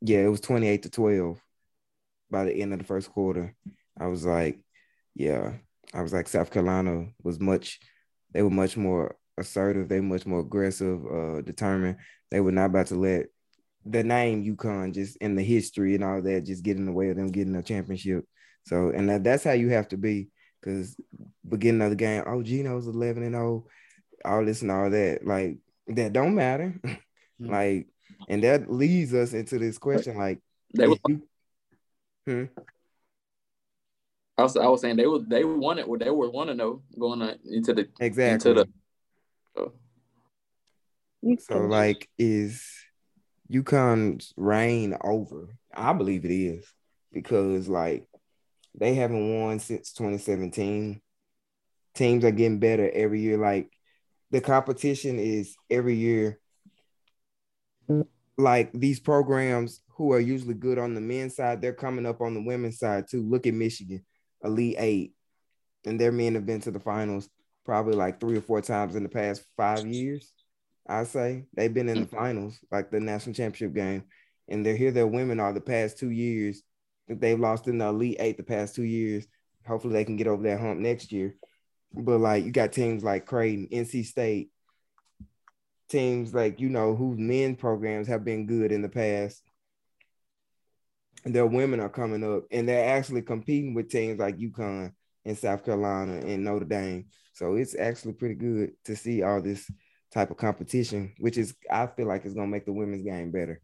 Yeah, 0.00 0.18
it 0.18 0.28
was 0.28 0.40
28 0.40 0.82
to 0.82 0.90
12 0.90 1.40
by 2.30 2.44
the 2.44 2.54
end 2.54 2.72
of 2.72 2.80
the 2.80 2.84
first 2.84 3.10
quarter. 3.10 3.54
I 3.98 4.06
was 4.08 4.26
like, 4.26 4.58
yeah, 5.14 5.54
I 5.94 6.02
was 6.02 6.12
like, 6.12 6.28
South 6.28 6.50
Carolina 6.50 7.06
was 7.22 7.38
much 7.38 7.78
they 8.32 8.42
were 8.42 8.50
much 8.50 8.76
more 8.76 9.16
assertive. 9.38 9.88
They 9.88 10.00
were 10.00 10.06
much 10.06 10.26
more 10.26 10.40
aggressive, 10.40 11.04
uh, 11.06 11.40
determined. 11.42 11.98
They 12.30 12.40
were 12.40 12.52
not 12.52 12.66
about 12.66 12.86
to 12.88 12.96
let 12.96 13.26
the 13.84 14.04
name 14.04 14.44
UConn 14.44 14.94
just 14.94 15.16
in 15.16 15.34
the 15.34 15.42
history 15.42 15.94
and 15.94 16.04
all 16.04 16.22
that 16.22 16.46
just 16.46 16.62
get 16.62 16.76
in 16.76 16.86
the 16.86 16.92
way 16.92 17.10
of 17.10 17.16
them 17.16 17.30
getting 17.30 17.56
a 17.56 17.62
championship. 17.62 18.24
So, 18.64 18.90
and 18.90 19.08
that, 19.08 19.24
that's 19.24 19.44
how 19.44 19.52
you 19.52 19.70
have 19.70 19.88
to 19.88 19.96
be 19.96 20.28
because 20.60 20.96
beginning 21.48 21.82
of 21.82 21.90
the 21.90 21.96
game, 21.96 22.22
oh, 22.26 22.42
Gino's 22.42 22.86
11 22.86 23.22
and 23.24 23.34
0, 23.34 23.66
all 24.24 24.44
this 24.44 24.62
and 24.62 24.70
all 24.70 24.90
that. 24.90 25.26
Like, 25.26 25.58
that 25.88 26.12
don't 26.12 26.34
matter. 26.34 26.80
Mm-hmm. 26.84 27.50
like, 27.50 27.88
and 28.28 28.44
that 28.44 28.70
leads 28.70 29.12
us 29.14 29.32
into 29.32 29.58
this 29.58 29.78
question 29.78 30.16
like, 30.16 30.38
they 30.74 30.86
were, 30.86 30.96
you, 31.08 31.22
hmm? 32.26 32.44
I 34.38 34.42
was, 34.42 34.56
I 34.56 34.66
was 34.66 34.80
saying 34.80 34.96
they 34.96 35.06
were 35.06 35.18
they 35.18 35.44
wanted 35.44 35.86
what 35.86 36.00
they 36.00 36.10
were 36.10 36.30
want 36.30 36.48
to 36.48 36.54
know 36.54 36.82
going 36.98 37.20
into 37.44 37.74
the 37.74 37.88
exactly 38.00 38.50
into 38.50 38.54
the. 38.54 38.68
So 41.40 41.58
like, 41.58 42.08
is 42.18 42.66
UConn's 43.52 44.32
reign 44.36 44.96
over? 45.02 45.48
I 45.74 45.92
believe 45.92 46.24
it 46.24 46.32
is 46.32 46.66
because 47.12 47.68
like 47.68 48.06
they 48.74 48.94
haven't 48.94 49.40
won 49.40 49.58
since 49.58 49.92
2017. 49.92 51.00
Teams 51.94 52.24
are 52.24 52.30
getting 52.30 52.58
better 52.58 52.90
every 52.90 53.20
year. 53.20 53.36
Like 53.36 53.70
the 54.30 54.40
competition 54.40 55.18
is 55.18 55.54
every 55.70 55.94
year. 55.94 56.40
Like 58.38 58.72
these 58.72 58.98
programs 58.98 59.82
who 59.96 60.12
are 60.12 60.20
usually 60.20 60.54
good 60.54 60.78
on 60.78 60.94
the 60.94 61.00
men's 61.00 61.36
side, 61.36 61.60
they're 61.60 61.74
coming 61.74 62.06
up 62.06 62.22
on 62.22 62.34
the 62.34 62.42
women's 62.42 62.78
side 62.78 63.04
too. 63.08 63.22
Look 63.22 63.46
at 63.46 63.54
Michigan. 63.54 64.04
Elite 64.44 64.76
Eight, 64.78 65.12
and 65.84 66.00
their 66.00 66.12
men 66.12 66.34
have 66.34 66.46
been 66.46 66.60
to 66.62 66.70
the 66.70 66.80
finals 66.80 67.28
probably 67.64 67.94
like 67.94 68.18
three 68.18 68.36
or 68.36 68.40
four 68.40 68.60
times 68.60 68.96
in 68.96 69.02
the 69.02 69.08
past 69.08 69.44
five 69.56 69.86
years. 69.86 70.32
I 70.86 71.04
say 71.04 71.46
they've 71.54 71.72
been 71.72 71.88
in 71.88 72.00
the 72.00 72.06
mm. 72.06 72.16
finals, 72.16 72.58
like 72.70 72.90
the 72.90 73.00
national 73.00 73.34
championship 73.34 73.74
game, 73.74 74.04
and 74.48 74.64
they're 74.64 74.76
here. 74.76 74.90
Their 74.90 75.06
women 75.06 75.40
are 75.40 75.52
the 75.52 75.60
past 75.60 75.98
two 75.98 76.10
years. 76.10 76.62
They've 77.08 77.38
lost 77.38 77.68
in 77.68 77.78
the 77.78 77.86
Elite 77.86 78.16
Eight 78.18 78.36
the 78.36 78.42
past 78.42 78.74
two 78.74 78.84
years. 78.84 79.26
Hopefully, 79.66 79.94
they 79.94 80.04
can 80.04 80.16
get 80.16 80.26
over 80.26 80.42
that 80.44 80.60
hump 80.60 80.80
next 80.80 81.12
year. 81.12 81.36
But 81.94 82.18
like 82.18 82.44
you 82.44 82.50
got 82.50 82.72
teams 82.72 83.04
like 83.04 83.26
Creighton, 83.26 83.68
NC 83.70 84.06
State, 84.06 84.50
teams 85.88 86.34
like 86.34 86.58
you 86.58 86.68
know 86.68 86.96
whose 86.96 87.18
men 87.18 87.54
programs 87.54 88.08
have 88.08 88.24
been 88.24 88.46
good 88.46 88.72
in 88.72 88.82
the 88.82 88.88
past. 88.88 89.42
their 91.24 91.46
women 91.46 91.78
are 91.78 91.88
coming 91.88 92.24
up 92.24 92.44
and 92.50 92.68
they're 92.68 92.96
actually 92.96 93.22
competing 93.22 93.74
with 93.74 93.90
teams 93.90 94.18
like 94.18 94.38
UConn 94.38 94.92
and 95.24 95.38
South 95.38 95.64
Carolina 95.64 96.14
and 96.14 96.42
Notre 96.42 96.64
Dame. 96.64 97.06
So 97.34 97.54
it's 97.54 97.76
actually 97.78 98.14
pretty 98.14 98.34
good 98.34 98.72
to 98.86 98.96
see 98.96 99.22
all 99.22 99.40
this 99.40 99.70
type 100.12 100.30
of 100.30 100.36
competition, 100.36 101.12
which 101.18 101.38
is 101.38 101.54
I 101.70 101.86
feel 101.86 102.06
like 102.06 102.24
it's 102.24 102.34
gonna 102.34 102.46
make 102.46 102.66
the 102.66 102.72
women's 102.72 103.02
game 103.02 103.30
better. 103.30 103.60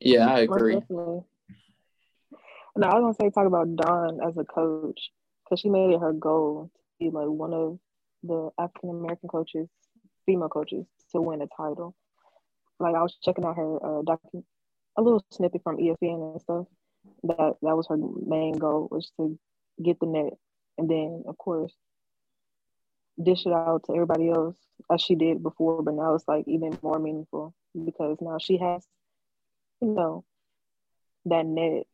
Yeah, 0.00 0.26
I 0.26 0.40
agree. 0.40 0.74
Definitely. 0.74 1.22
No, 2.76 2.86
I 2.86 2.98
was 2.98 3.16
gonna 3.16 3.30
say 3.30 3.30
talk 3.30 3.46
about 3.46 3.74
Dawn 3.76 4.20
as 4.26 4.36
a 4.36 4.44
coach 4.44 5.00
because 5.44 5.60
she 5.60 5.70
made 5.70 5.90
it 5.90 6.00
her 6.00 6.12
goal 6.12 6.70
to 6.74 7.04
be 7.04 7.10
like 7.10 7.28
one 7.28 7.54
of 7.54 7.78
the 8.22 8.50
African 8.58 8.90
American 8.90 9.28
coaches, 9.28 9.68
female 10.26 10.48
coaches, 10.48 10.84
to 11.12 11.20
win 11.20 11.40
a 11.40 11.46
title. 11.56 11.94
Like 12.78 12.94
I 12.94 13.02
was 13.02 13.16
checking 13.22 13.44
out 13.44 13.56
her 13.56 13.76
uh, 13.76 14.02
docu- 14.02 14.44
a 14.98 15.02
little 15.02 15.24
snippet 15.30 15.62
from 15.62 15.78
ESPN 15.78 16.32
and 16.32 16.40
stuff. 16.42 16.66
That 17.22 17.54
that 17.62 17.76
was 17.76 17.86
her 17.88 17.96
main 17.96 18.58
goal 18.58 18.88
was 18.90 19.10
to 19.16 19.38
get 19.82 19.98
the 20.00 20.06
net, 20.06 20.34
and 20.76 20.90
then 20.90 21.22
of 21.26 21.38
course 21.38 21.72
dish 23.22 23.46
it 23.46 23.52
out 23.52 23.84
to 23.84 23.94
everybody 23.94 24.28
else 24.28 24.56
as 24.90 25.00
she 25.00 25.14
did 25.14 25.42
before. 25.42 25.82
But 25.82 25.94
now 25.94 26.14
it's 26.14 26.28
like 26.28 26.44
even 26.46 26.78
more 26.82 26.98
meaningful 26.98 27.54
because 27.84 28.18
now 28.20 28.38
she 28.38 28.58
has, 28.58 28.86
you 29.80 29.88
know, 29.88 30.24
that 31.26 31.46
net, 31.46 31.84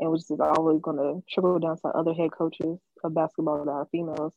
and 0.00 0.10
which 0.10 0.22
is 0.22 0.40
always 0.40 0.80
going 0.80 0.96
to 0.96 1.22
trickle 1.28 1.58
down 1.58 1.78
to 1.78 1.88
other 1.88 2.14
head 2.14 2.32
coaches 2.32 2.78
of 3.02 3.14
basketball 3.14 3.64
that 3.64 3.70
are 3.70 3.88
females. 3.92 4.34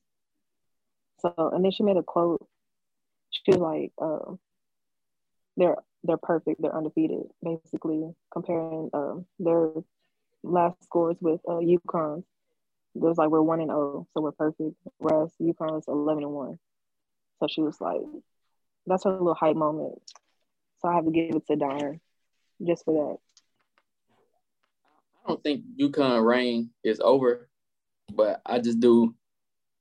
So, 1.19 1.33
and 1.53 1.63
then 1.63 1.71
she 1.71 1.83
made 1.83 1.97
a 1.97 2.03
quote. 2.03 2.45
She 3.31 3.51
was 3.51 3.57
like, 3.57 3.91
uh, 3.99 4.35
"They're 5.55 5.77
they're 6.03 6.17
perfect. 6.17 6.61
They're 6.61 6.75
undefeated." 6.75 7.23
Basically, 7.43 8.13
comparing 8.31 8.89
um, 8.93 9.25
their 9.39 9.71
last 10.43 10.83
scores 10.83 11.17
with 11.19 11.41
uh, 11.47 11.53
UConn's. 11.53 12.25
It 12.97 13.03
was 13.03 13.17
like 13.17 13.29
we're 13.29 13.41
one 13.41 13.59
and 13.59 13.69
zero, 13.69 13.79
oh, 13.79 14.07
so 14.13 14.21
we're 14.21 14.31
perfect. 14.31 14.75
Whereas 14.97 15.31
UConn 15.39 15.77
is 15.77 15.85
eleven 15.87 16.23
and 16.23 16.33
one. 16.33 16.59
So 17.39 17.47
she 17.47 17.61
was 17.61 17.79
like, 17.79 18.01
"That's 18.87 19.03
her 19.03 19.11
little 19.11 19.35
hype 19.35 19.55
moment." 19.55 20.01
So 20.81 20.89
I 20.89 20.95
have 20.95 21.05
to 21.05 21.11
give 21.11 21.35
it 21.35 21.45
to 21.47 21.55
Dawn 21.55 21.99
just 22.65 22.85
for 22.85 22.93
that. 22.93 23.17
I 25.23 25.29
don't 25.29 25.43
think 25.43 25.63
UConn 25.79 26.25
reign 26.25 26.71
is 26.83 26.99
over, 26.99 27.49
but 28.11 28.41
I 28.45 28.57
just 28.59 28.79
do 28.79 29.13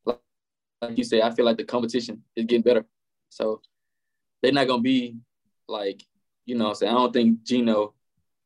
like 0.07 0.99
you 0.99 1.05
say, 1.05 1.23
I 1.23 1.31
feel 1.31 1.47
like 1.47 1.57
the 1.57 1.65
competition 1.65 2.23
is 2.37 2.45
getting 2.45 2.63
better. 2.63 2.85
So 3.31 3.63
they're 4.43 4.53
not 4.53 4.69
gonna 4.69 4.83
be 4.83 5.17
like, 5.69 6.03
you 6.45 6.55
know, 6.55 6.69
I'm 6.69 6.75
saying 6.75 6.93
I 6.93 6.97
don't 6.97 7.13
think 7.15 7.43
Gino 7.45 7.95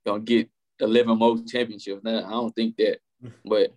gonna 0.06 0.20
get 0.20 0.48
eleven 0.78 1.18
more 1.18 1.42
championships. 1.44 2.04
Now 2.04 2.24
I 2.24 2.30
don't 2.30 2.54
think 2.54 2.76
that. 2.76 2.98
But 3.44 3.74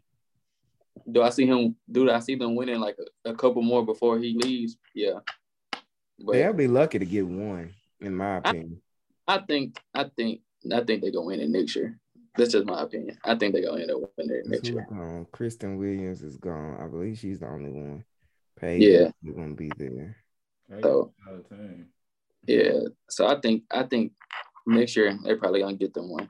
do 1.10 1.22
I 1.22 1.30
see 1.30 1.46
him? 1.46 1.76
Do 1.92 2.10
I 2.10 2.20
see 2.20 2.36
them 2.36 2.56
winning 2.56 2.80
like 2.80 2.98
a, 3.26 3.32
a 3.32 3.34
couple 3.34 3.62
more 3.62 3.86
before 3.86 4.20
he 4.20 4.38
leaves? 4.38 4.78
Yeah. 4.94 5.20
But 6.20 6.34
they'll 6.34 6.54
be 6.54 6.68
lucky 6.68 7.00
to 7.00 7.06
get 7.06 7.26
one, 7.26 7.74
in 8.00 8.16
my 8.16 8.38
opinion. 8.38 8.82
I, 9.28 9.36
I 9.36 9.42
think. 9.46 9.78
I 9.94 10.06
think. 10.16 10.42
I 10.72 10.82
think 10.82 11.02
they're 11.02 11.12
gonna 11.12 11.26
win 11.26 11.42
it 11.42 11.50
next 11.50 11.76
year. 11.76 12.00
That's 12.38 12.54
just 12.54 12.66
my 12.66 12.82
opinion. 12.82 13.18
I 13.24 13.36
think 13.36 13.54
they're 13.54 13.66
gonna 13.66 13.82
end 13.82 13.92
up 13.92 14.12
winning 14.18 14.38
it 14.38 14.48
next 14.48 14.70
year. 14.70 14.88
Gone. 14.90 15.00
Um, 15.00 15.28
Christyn 15.34 15.78
Williams 15.78 16.22
is 16.22 16.38
gone. 16.38 16.78
I 16.82 16.88
believe 16.88 17.18
she's 17.18 17.40
the 17.40 17.48
only 17.48 17.70
one. 17.70 18.06
Paige 18.60 18.82
yeah, 18.82 19.12
is 19.24 19.36
gonna 19.36 19.56
be 19.56 19.72
there. 19.78 20.16
So, 20.82 21.14
yeah, 22.48 22.80
so 23.10 23.28
I 23.28 23.40
think 23.40 23.64
I 23.72 23.84
think 23.84 24.14
next 24.66 24.96
year 24.96 25.18
they're 25.24 25.38
probably 25.38 25.62
gonna 25.62 25.76
get 25.76 25.94
them 25.94 26.10
one. 26.10 26.30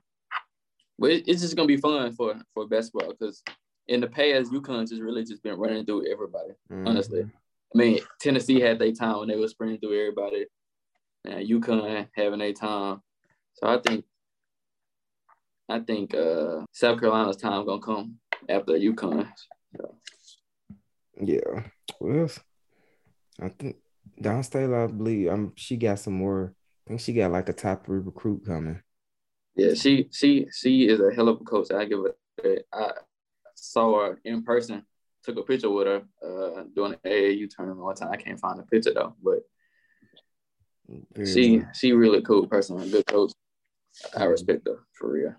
But 0.98 1.12
it's 1.12 1.42
just 1.42 1.56
gonna 1.56 1.68
be 1.68 1.78
fun 1.78 2.12
for 2.14 2.36
for 2.54 2.68
basketball 2.68 3.12
because 3.12 3.44
in 3.88 4.02
the 4.02 4.08
past, 4.08 4.52
UConn 4.52 4.88
just 4.88 5.02
really 5.02 5.24
just 5.24 5.44
been 5.44 5.60
running 5.60 5.86
through 5.86 6.12
everybody. 6.12 6.52
Mm-hmm. 6.72 6.88
Honestly, 6.88 7.22
I 7.24 7.78
mean 7.78 8.00
Tennessee 8.20 8.60
had 8.60 8.80
their 8.80 8.92
time 8.92 9.20
when 9.20 9.30
they 9.30 9.36
were 9.36 9.48
sprinting 9.48 9.80
through 9.80 10.00
everybody, 10.00 10.46
and 11.26 11.48
UConn 11.48 12.08
having 12.16 12.40
their 12.40 12.54
time. 12.54 13.02
So 13.56 13.68
I 13.68 13.80
think 13.80 14.06
I 15.70 15.80
think 15.80 16.14
uh, 16.14 16.62
South 16.72 17.00
Carolina's 17.00 17.38
time 17.38 17.66
gonna 17.66 17.82
come 17.82 18.20
after 18.50 18.74
UConn. 18.74 19.28
So. 19.78 19.96
Yeah. 21.22 21.64
Well, 22.00 22.30
I 23.42 23.50
think 23.50 23.78
Dawn 24.20 24.44
Staley, 24.44 24.76
I 24.76 24.88
believe 24.88 25.30
um 25.30 25.54
she 25.56 25.78
got 25.78 26.00
some 26.00 26.14
more. 26.14 26.54
I 26.86 26.90
think 26.90 27.02
she 27.02 27.14
got 27.14 27.32
like 27.32 27.50
a 27.50 27.54
top 27.54 27.86
three 27.86 28.00
recruit 28.00 28.46
coming. 28.46 28.82
Yeah, 29.56 29.74
she 29.74 30.10
she 30.12 30.48
she 30.52 30.88
is 30.88 31.00
a 31.00 31.14
hell 31.14 31.30
of 31.30 31.42
a 31.42 31.44
coach. 31.44 31.72
I 31.72 31.86
give 31.86 32.00
it. 32.44 32.68
I 32.74 32.92
saw 33.64 34.06
her 34.06 34.20
in 34.24 34.44
person. 34.44 34.86
Took 35.24 35.38
a 35.38 35.44
picture 35.44 35.70
with 35.70 35.88
her 35.88 36.04
uh, 36.22 36.64
during 36.76 36.92
the 36.92 37.10
AAU 37.10 37.50
tournament 37.50 37.86
one 37.86 37.96
time. 37.96 38.10
I 38.12 38.18
can't 38.18 38.40
find 38.40 38.60
the 38.60 38.64
picture 38.64 38.94
though, 38.94 39.16
but 39.24 39.40
Very 41.14 41.34
she 41.34 41.58
well. 41.60 41.70
she 41.74 41.94
really 41.94 42.22
cool 42.22 42.46
person, 42.48 42.82
a 42.82 42.86
good 42.88 43.06
coach. 43.08 43.32
I 44.18 44.26
respect 44.26 44.68
her 44.68 44.80
for 44.92 45.12
real. 45.12 45.36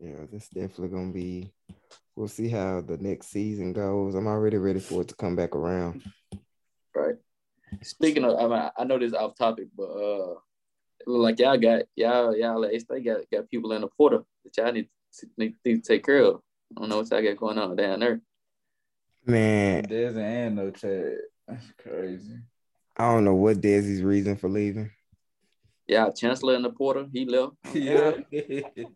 Yeah, 0.00 0.26
that's 0.30 0.48
definitely 0.48 0.88
gonna 0.88 1.12
be 1.12 1.52
we'll 2.16 2.26
see 2.26 2.48
how 2.48 2.80
the 2.80 2.96
next 2.96 3.28
season 3.28 3.72
goes. 3.72 4.16
I'm 4.16 4.26
already 4.26 4.56
ready 4.56 4.80
for 4.80 5.02
it 5.02 5.08
to 5.08 5.14
come 5.14 5.36
back 5.36 5.54
around. 5.54 6.02
Right. 6.94 7.14
Speaking 7.82 8.24
of, 8.24 8.38
I, 8.38 8.48
mean, 8.48 8.70
I 8.76 8.84
know 8.84 8.98
this 8.98 9.12
off 9.12 9.36
topic, 9.36 9.68
but 9.76 9.84
uh, 9.84 10.34
like 11.06 11.38
y'all 11.38 11.58
got 11.58 11.82
y'all 11.94 12.36
y'all 12.36 12.60
like, 12.60 12.82
they 12.88 13.00
got 13.02 13.20
got 13.32 13.48
people 13.50 13.72
in 13.72 13.82
the 13.82 13.88
portal 13.88 14.26
that 14.44 14.56
y'all 14.56 14.72
need 14.72 14.88
to, 15.18 15.26
need, 15.36 15.54
need 15.64 15.84
to 15.84 15.92
take 15.92 16.04
care 16.04 16.22
of. 16.22 16.40
I 16.74 16.80
don't 16.80 16.88
know 16.88 16.98
what 16.98 17.10
y'all 17.10 17.22
got 17.22 17.36
going 17.36 17.58
on 17.58 17.76
down 17.76 18.00
there. 18.00 18.20
Man, 19.24 19.84
Desi 19.84 20.16
and 20.16 20.58
Norchad. 20.58 21.16
That's 21.46 21.72
crazy. 21.82 22.38
I 22.96 23.04
don't 23.12 23.24
know 23.24 23.34
what 23.34 23.60
Desi's 23.60 24.02
reason 24.02 24.36
for 24.36 24.48
leaving. 24.48 24.90
Yeah, 25.86 26.10
Chancellor 26.10 26.56
in 26.56 26.62
the 26.62 26.70
portal, 26.70 27.08
he 27.12 27.24
left. 27.26 27.54
Yeah. 27.74 28.12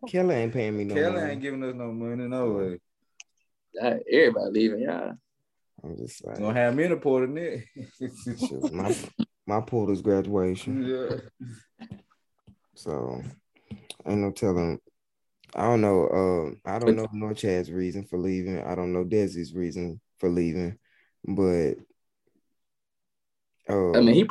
Keller 0.07 0.33
ain't 0.33 0.53
paying 0.53 0.77
me 0.77 0.83
no 0.85 0.95
Keller 0.95 1.19
money. 1.19 1.31
ain't 1.31 1.41
giving 1.41 1.63
us 1.63 1.75
no 1.75 1.91
money, 1.91 2.27
no 2.27 2.51
way 2.51 2.79
everybody 3.79 4.51
leaving, 4.51 4.81
yeah. 4.81 5.11
I'm 5.83 5.97
just 5.97 6.25
like 6.25 6.37
gonna 6.37 6.53
have 6.53 6.75
me 6.75 6.83
in 6.83 6.91
the 6.91 6.97
portal 6.97 7.29
net. 7.29 7.63
my 8.71 8.95
my 9.47 9.61
portal's 9.61 10.01
graduation. 10.01 10.85
Yeah. 10.85 11.87
So 12.75 13.21
ain't 14.05 14.19
no 14.19 14.31
telling. 14.31 14.79
I 15.55 15.63
don't 15.63 15.81
know. 15.81 16.07
Uh, 16.65 16.69
I 16.69 16.79
don't 16.79 16.95
know 16.95 17.07
Norchad's 17.13 17.71
reason 17.71 18.05
for 18.05 18.17
leaving. 18.17 18.61
I 18.63 18.75
don't 18.75 18.93
know 18.93 19.03
Desi's 19.03 19.53
reason 19.53 19.99
for 20.19 20.29
leaving, 20.29 20.77
but 21.25 21.73
uh, 23.69 23.91
I 23.91 24.01
mean, 24.01 24.15
he 24.15 24.27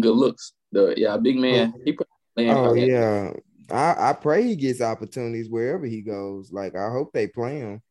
good 0.00 0.16
looks. 0.16 0.52
The 0.72 0.94
yeah, 0.96 1.16
big 1.16 1.36
man. 1.36 1.74
He 1.84 1.92
put. 1.92 2.08
Oh 2.38 2.74
yeah, 2.74 3.32
I 3.70 4.10
I 4.10 4.12
pray 4.12 4.44
he 4.44 4.56
gets 4.56 4.80
opportunities 4.80 5.48
wherever 5.48 5.86
he 5.86 6.02
goes. 6.02 6.52
Like 6.52 6.74
I 6.74 6.90
hope 6.90 7.12
they 7.12 7.26
play 7.26 7.58
him. 7.58 7.82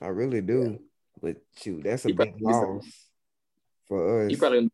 I 0.00 0.08
really 0.08 0.40
do. 0.40 0.62
Yeah. 0.62 0.78
But 1.20 1.36
shoot, 1.56 1.84
that's 1.84 2.04
a 2.04 2.08
he 2.08 2.14
big 2.14 2.34
loss 2.40 2.84
for 3.86 4.24
us. 4.24 4.30
He 4.30 4.36
probably 4.36 4.70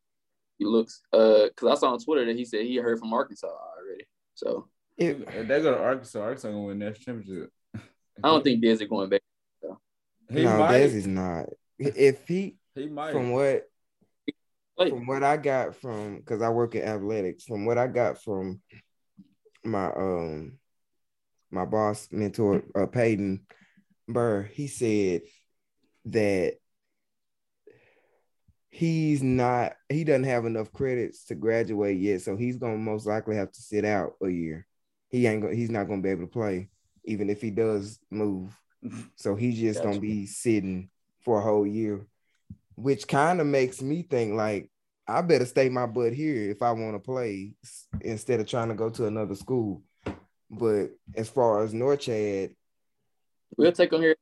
he 0.58 0.64
looks 0.64 1.02
uh 1.12 1.46
because 1.48 1.76
I 1.76 1.80
saw 1.80 1.92
on 1.92 1.98
Twitter 1.98 2.24
that 2.26 2.36
he 2.36 2.44
said 2.44 2.62
he 2.62 2.76
heard 2.76 2.98
from 2.98 3.12
Arkansas 3.12 3.46
already. 3.46 4.04
So 4.34 4.68
if, 4.98 5.20
if 5.34 5.48
they 5.48 5.62
go 5.62 5.74
to 5.74 5.78
Arkansas, 5.78 6.20
Arkansas 6.20 6.48
gonna 6.48 6.62
win 6.62 6.80
that 6.80 7.00
championship. 7.00 7.50
I 7.74 8.28
don't 8.28 8.42
think 8.42 8.62
Desi 8.62 8.88
going 8.88 9.08
back. 9.08 9.22
So. 9.62 9.78
He 10.30 10.42
no, 10.42 10.58
might. 10.58 10.72
Desi's 10.72 11.06
not. 11.06 11.46
If 11.78 12.26
he, 12.26 12.56
he 12.74 12.88
might. 12.88 13.12
From 13.12 13.30
what, 13.30 13.68
from 14.76 15.06
what 15.06 15.22
I 15.22 15.36
got 15.36 15.76
from, 15.76 16.18
because 16.18 16.42
I 16.42 16.48
work 16.48 16.74
in 16.74 16.82
athletics, 16.82 17.44
from 17.44 17.64
what 17.64 17.78
I 17.78 17.86
got 17.86 18.22
from 18.22 18.60
my 19.64 19.86
um 19.86 20.58
my 21.50 21.64
boss 21.64 22.08
mentor 22.10 22.62
uh, 22.74 22.86
Peyton, 22.86 23.46
Burr, 24.08 24.42
he 24.42 24.66
said 24.66 25.22
that 26.06 26.54
he's 28.70 29.22
not 29.22 29.74
he 29.88 30.04
doesn't 30.04 30.24
have 30.24 30.44
enough 30.44 30.72
credits 30.72 31.24
to 31.26 31.34
graduate 31.34 31.98
yet, 31.98 32.22
so 32.22 32.36
he's 32.36 32.56
gonna 32.56 32.76
most 32.76 33.06
likely 33.06 33.36
have 33.36 33.52
to 33.52 33.60
sit 33.60 33.84
out 33.84 34.14
a 34.22 34.28
year. 34.28 34.66
He 35.08 35.26
ain't 35.26 35.42
gonna 35.42 35.54
he's 35.54 35.70
not 35.70 35.88
gonna 35.88 36.02
be 36.02 36.10
able 36.10 36.22
to 36.22 36.32
play, 36.32 36.68
even 37.04 37.30
if 37.30 37.40
he 37.40 37.50
does 37.50 37.98
move. 38.10 38.56
Mm-hmm. 38.84 39.00
So 39.16 39.34
he's 39.34 39.58
just 39.58 39.80
gotcha. 39.80 39.88
gonna 39.88 40.00
be 40.00 40.26
sitting 40.26 40.90
for 41.24 41.38
a 41.38 41.42
whole 41.42 41.66
year, 41.66 42.06
which 42.76 43.08
kind 43.08 43.40
of 43.40 43.46
makes 43.46 43.82
me 43.82 44.02
think 44.02 44.34
like 44.34 44.70
I 45.06 45.22
better 45.22 45.46
stay 45.46 45.68
my 45.68 45.86
butt 45.86 46.12
here 46.12 46.50
if 46.50 46.62
I 46.62 46.72
want 46.72 46.94
to 46.94 46.98
play 46.98 47.54
instead 48.00 48.40
of 48.40 48.46
trying 48.46 48.68
to 48.68 48.74
go 48.74 48.90
to 48.90 49.06
another 49.06 49.34
school. 49.34 49.82
But 50.50 50.90
as 51.14 51.28
far 51.28 51.62
as 51.62 51.72
Norchad, 51.72 52.54
We'll 53.56 53.72
take 53.72 53.92
him 53.92 54.00
here. 54.00 54.16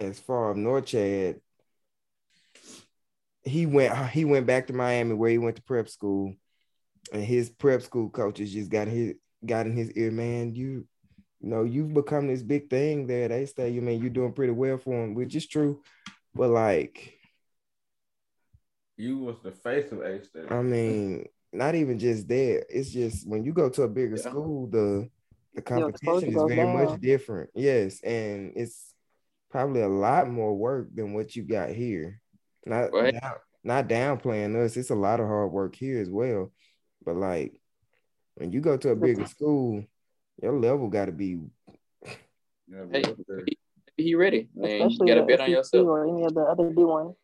As 0.00 0.20
far 0.20 0.52
as 0.52 0.56
Norchad, 0.56 1.40
he 3.44 3.66
went 3.66 4.08
he 4.10 4.24
went 4.24 4.46
back 4.46 4.66
to 4.66 4.72
Miami 4.72 5.14
where 5.14 5.30
he 5.30 5.38
went 5.38 5.56
to 5.56 5.62
prep 5.62 5.88
school, 5.88 6.34
and 7.12 7.24
his 7.24 7.50
prep 7.50 7.82
school 7.82 8.10
coaches 8.10 8.52
just 8.52 8.70
got 8.70 8.88
his 8.88 9.14
got 9.44 9.66
in 9.66 9.76
his 9.76 9.90
ear, 9.92 10.10
man. 10.10 10.54
You 10.54 10.86
you 11.40 11.48
know, 11.48 11.64
you've 11.64 11.92
become 11.92 12.28
this 12.28 12.42
big 12.42 12.70
thing 12.70 13.06
there 13.06 13.24
at 13.24 13.32
A 13.32 13.46
State. 13.46 13.74
You 13.74 13.82
mean 13.82 14.00
you're 14.00 14.10
doing 14.10 14.32
pretty 14.32 14.52
well 14.52 14.78
for 14.78 14.90
them, 14.90 15.14
which 15.14 15.34
is 15.34 15.46
true. 15.46 15.82
But 16.34 16.50
like 16.50 17.18
you 18.96 19.18
was 19.18 19.36
the 19.42 19.50
face 19.50 19.90
of 19.92 20.00
A 20.00 20.22
State. 20.22 20.50
I 20.50 20.62
mean, 20.62 21.26
not 21.52 21.74
even 21.74 21.98
just 21.98 22.28
that. 22.28 22.66
It's 22.68 22.90
just 22.90 23.28
when 23.28 23.44
you 23.44 23.52
go 23.52 23.68
to 23.70 23.82
a 23.82 23.88
bigger 23.88 24.16
Yeah. 24.16 24.22
school, 24.22 24.68
the 24.68 25.10
the 25.54 25.60
exposure 25.60 25.82
competition 25.82 26.28
is 26.30 26.34
goes 26.36 26.50
very 26.52 26.66
much 26.66 27.00
different. 27.00 27.50
Yes, 27.54 28.00
and 28.02 28.52
it's 28.56 28.94
probably 29.50 29.82
a 29.82 29.88
lot 29.88 30.30
more 30.30 30.56
work 30.56 30.88
than 30.94 31.12
what 31.12 31.36
you 31.36 31.42
got 31.42 31.70
here. 31.70 32.20
Not 32.64 32.92
Right. 32.92 33.14
down, 33.20 33.34
not 33.64 33.88
downplaying 33.88 34.56
us. 34.64 34.76
It's 34.76 34.90
a 34.90 34.94
lot 34.94 35.20
of 35.20 35.26
hard 35.26 35.52
work 35.52 35.74
here 35.74 36.00
as 36.00 36.08
well. 36.08 36.52
But 37.04 37.16
like 37.16 37.60
when 38.34 38.52
you 38.52 38.60
go 38.60 38.76
to 38.76 38.90
a 38.90 38.96
bigger 38.96 39.26
school, 39.26 39.84
your 40.42 40.58
level 40.58 40.88
got 40.88 41.06
to 41.06 41.12
be 41.12 41.40
Yeah, 42.68 42.84
Hey, 42.90 43.02
but 43.02 43.44
he 43.96 44.14
ready. 44.14 44.48
I 44.56 44.60
mean, 44.60 44.70
you 44.80 44.86
Especially 44.86 45.08
gotta 45.08 45.20
the 45.20 45.26
bet 45.26 45.40
on 45.40 45.50
yourself. 45.50 45.86
or 45.86 46.06
any 46.06 46.24
of 46.24 46.34
the 46.34 46.40
other 46.42 46.70
D 46.70 46.84
ones. 46.84 47.14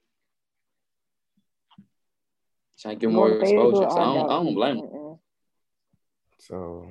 Trying 2.81 2.99
to 2.99 3.07
get 3.07 3.13
more 3.13 3.33
exposure. 3.41 3.91
So 3.91 3.97
I 3.97 4.05
don't, 4.05 4.31
I 4.31 4.35
don't 4.45 4.55
blame 4.55 4.77
him. 4.77 4.85
Mm-mm. 4.85 5.19
so. 6.39 6.89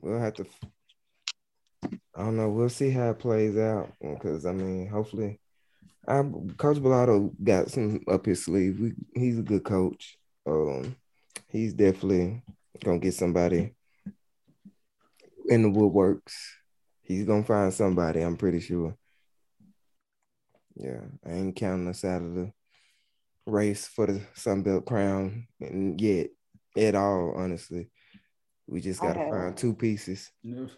We'll 0.00 0.20
have 0.20 0.34
to. 0.34 0.46
I 1.82 2.18
don't 2.18 2.36
know. 2.36 2.50
We'll 2.50 2.68
see 2.68 2.90
how 2.90 3.10
it 3.10 3.18
plays 3.18 3.56
out 3.56 3.92
because 4.00 4.44
I 4.46 4.52
mean, 4.52 4.88
hopefully, 4.88 5.40
I, 6.06 6.22
Coach 6.56 6.78
Balado 6.78 7.32
got 7.42 7.70
some 7.70 8.00
up 8.08 8.26
his 8.26 8.44
sleeve. 8.44 8.78
We, 8.78 8.92
he's 9.14 9.38
a 9.38 9.42
good 9.42 9.64
coach. 9.64 10.18
Um, 10.46 10.96
he's 11.48 11.74
definitely 11.74 12.42
gonna 12.84 12.98
get 12.98 13.14
somebody 13.14 13.74
in 15.48 15.62
the 15.62 15.68
woodworks. 15.68 16.34
He's 17.02 17.24
gonna 17.24 17.44
find 17.44 17.72
somebody. 17.72 18.20
I'm 18.20 18.36
pretty 18.36 18.60
sure. 18.60 18.96
Yeah, 20.74 21.00
I 21.24 21.32
ain't 21.32 21.56
counting 21.56 21.88
us 21.88 22.04
out 22.04 22.22
of 22.22 22.34
the 22.34 22.52
race 23.46 23.86
for 23.86 24.06
the 24.06 24.20
Sun 24.34 24.62
Belt 24.62 24.84
crown 24.84 25.46
and 25.60 26.00
yet 26.00 26.28
at 26.76 26.94
all. 26.94 27.34
Honestly, 27.36 27.90
we 28.66 28.80
just 28.80 29.00
gotta 29.00 29.20
have- 29.20 29.30
find 29.30 29.56
two 29.56 29.74
pieces. 29.74 30.30
No, 30.42 30.68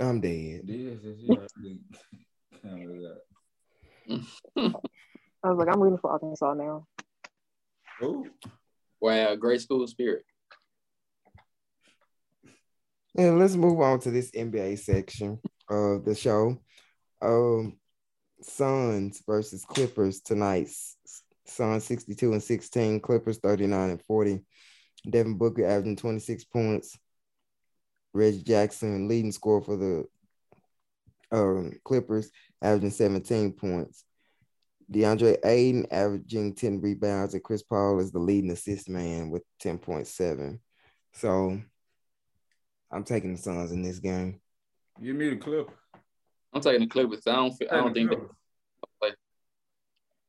I'm 0.00 0.20
dead. 0.20 0.62
this 0.64 1.04
is 1.04 1.20
yeah, 1.20 1.36
kind 2.62 2.90
of 2.90 2.96
that. 3.02 3.20
I 5.44 5.48
was 5.50 5.58
like, 5.58 5.68
I'm 5.74 5.80
rooting 5.80 5.98
for 5.98 6.12
Arkansas 6.12 6.54
now. 6.54 6.86
Ooh. 8.02 8.26
Wow, 9.00 9.34
great 9.34 9.60
school 9.60 9.86
spirit. 9.88 10.24
And 13.16 13.38
let's 13.38 13.54
move 13.54 13.80
on 13.80 14.00
to 14.00 14.10
this 14.10 14.30
NBA 14.30 14.78
section 14.78 15.38
of 15.68 16.04
the 16.04 16.14
show. 16.14 16.56
Um, 17.20 17.78
Suns 18.40 19.22
versus 19.26 19.64
Clippers 19.64 20.20
tonight. 20.20 20.68
Suns 21.46 21.84
62 21.84 22.32
and 22.32 22.42
16, 22.42 23.00
Clippers 23.00 23.38
39 23.38 23.90
and 23.90 24.02
40. 24.02 24.40
Devin 25.08 25.36
Booker 25.36 25.66
averaging 25.66 25.96
26 25.96 26.44
points. 26.44 26.96
Reggie 28.14 28.42
Jackson 28.42 29.08
leading 29.08 29.32
scorer 29.32 29.62
for 29.62 29.76
the 29.76 30.04
um, 31.30 31.72
Clippers, 31.84 32.30
averaging 32.62 32.90
17 32.90 33.52
points. 33.52 34.04
DeAndre 34.90 35.38
Ayton 35.44 35.86
averaging 35.90 36.54
10 36.54 36.80
rebounds, 36.80 37.34
and 37.34 37.42
Chris 37.42 37.62
Paul 37.62 38.00
is 38.00 38.12
the 38.12 38.18
leading 38.18 38.50
assist 38.50 38.88
man 38.88 39.30
with 39.30 39.42
10.7. 39.62 40.58
So 41.14 41.60
I'm 42.92 43.04
taking 43.04 43.32
the 43.32 43.38
Suns 43.40 43.72
in 43.72 43.82
this 43.82 43.98
game. 43.98 44.40
Give 45.02 45.16
me 45.16 45.30
the 45.30 45.36
clip. 45.36 45.70
I'm 46.52 46.60
taking 46.60 46.80
the 46.80 46.86
Clippers. 46.86 47.22
I 47.26 47.32
don't. 47.36 47.52
Feel, 47.52 47.68
I 47.70 47.76
don't 47.76 47.94
think 47.94 48.10
that. 48.10 49.16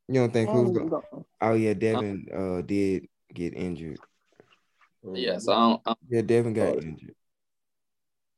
You 0.09 0.15
don't 0.15 0.33
think 0.33 0.49
who's 0.49 0.71
going? 0.71 0.89
go- 0.89 1.25
Oh 1.41 1.53
yeah, 1.53 1.73
Devin 1.73 2.27
uh 2.33 2.61
did 2.61 3.07
get 3.33 3.53
injured. 3.53 3.99
Yeah, 5.13 5.37
so 5.37 5.51
I 5.53 5.55
don't. 5.59 5.81
I 5.85 5.89
don't 5.89 5.97
Yeah, 6.09 6.21
Devin 6.21 6.53
got 6.53 6.75
Oh. 6.75 6.79
injured. 6.79 7.15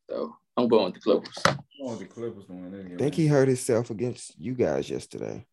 so 0.10 0.36
I'm 0.58 0.68
going 0.68 0.86
with 0.86 0.94
the 0.96 1.00
Clippers. 1.02 1.44
I 1.46 1.58
want 1.80 2.00
the 2.00 2.06
Clippers 2.06 2.46
to 2.46 2.54
win 2.54 2.72
this 2.72 2.94
I 2.94 2.98
think 2.98 3.16
he 3.16 3.28
hurt 3.28 3.48
himself 3.48 3.90
against 3.90 4.40
you 4.40 4.54
guys 4.54 4.90
yesterday. 4.90 5.46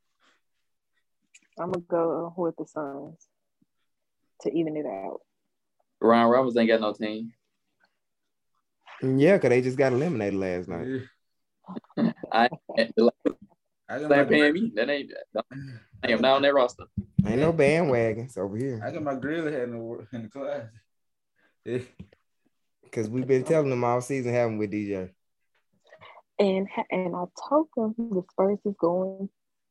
I'm 1.58 1.70
gonna 1.72 1.84
go 1.88 2.32
with 2.36 2.56
the 2.56 2.66
Suns 2.66 3.28
to 4.42 4.50
even 4.52 4.76
it 4.76 4.86
out. 4.86 5.20
Ryan 6.00 6.28
Roberts 6.28 6.56
ain't 6.56 6.68
got 6.68 6.80
no 6.80 6.92
team. 6.92 7.32
Yeah, 9.02 9.36
because 9.36 9.50
they 9.50 9.60
just 9.60 9.78
got 9.78 9.92
eliminated 9.92 10.38
last 10.38 10.68
night. 10.68 10.86
Yeah. 11.96 12.12
I 12.32 12.48
the 12.96 13.10
Lakers 13.26 13.38
I 13.88 13.98
got 13.98 14.10
my 14.10 14.18
ain't 14.20 14.28
paying 14.28 14.52
me. 14.54 14.72
That 14.74 14.88
ain't. 14.90 15.12
I 16.02 16.10
am 16.10 16.20
not 16.20 16.36
on 16.36 16.42
that 16.42 16.54
roster. 16.54 16.84
Ain't 17.26 17.40
no 17.40 17.52
bandwagons 17.52 18.36
over 18.38 18.56
here. 18.56 18.80
I 18.84 18.90
got 18.90 19.02
my 19.02 19.14
grill 19.14 19.44
head 19.50 19.64
in 19.64 19.72
the 19.72 20.06
in 20.16 20.22
the 20.24 20.28
class. 20.28 20.62
Yeah. 21.64 21.78
Because 22.84 23.08
we've 23.08 23.26
been 23.26 23.44
telling 23.44 23.70
them 23.70 23.84
all 23.84 24.00
season, 24.00 24.32
haven't 24.32 24.58
we, 24.58 24.66
DJ? 24.66 25.10
And 26.38 26.66
and 26.90 27.14
I 27.14 27.24
told 27.48 27.68
them 27.76 27.94
the 27.98 28.22
Spurs 28.32 28.58
is 28.64 28.74
going. 28.80 29.28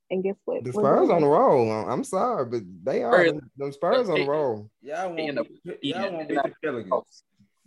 And 0.09 0.23
guess 0.23 0.35
what? 0.45 0.63
The 0.63 0.73
Spurs 0.73 1.09
on 1.09 1.21
the 1.21 1.27
roll. 1.27 1.71
I'm- 1.71 1.89
I'm 1.89 2.03
sorry, 2.03 2.45
but 2.45 2.61
they 2.83 3.01
are 3.01 3.13
Spurs. 3.13 3.31
them, 3.31 3.51
them 3.57 3.71
Spurs 3.71 4.09
on 4.09 4.19
the 4.19 4.27
roll. 4.27 4.69
Y'all 4.81 5.15
In 5.15 5.35
won't 5.35 5.49
the- 5.63 5.71
beat, 5.71 5.83
y'all 5.83 6.11
won't 6.11 6.27
beat 6.27 6.43
the 6.43 6.53
Pelicans. 6.61 7.23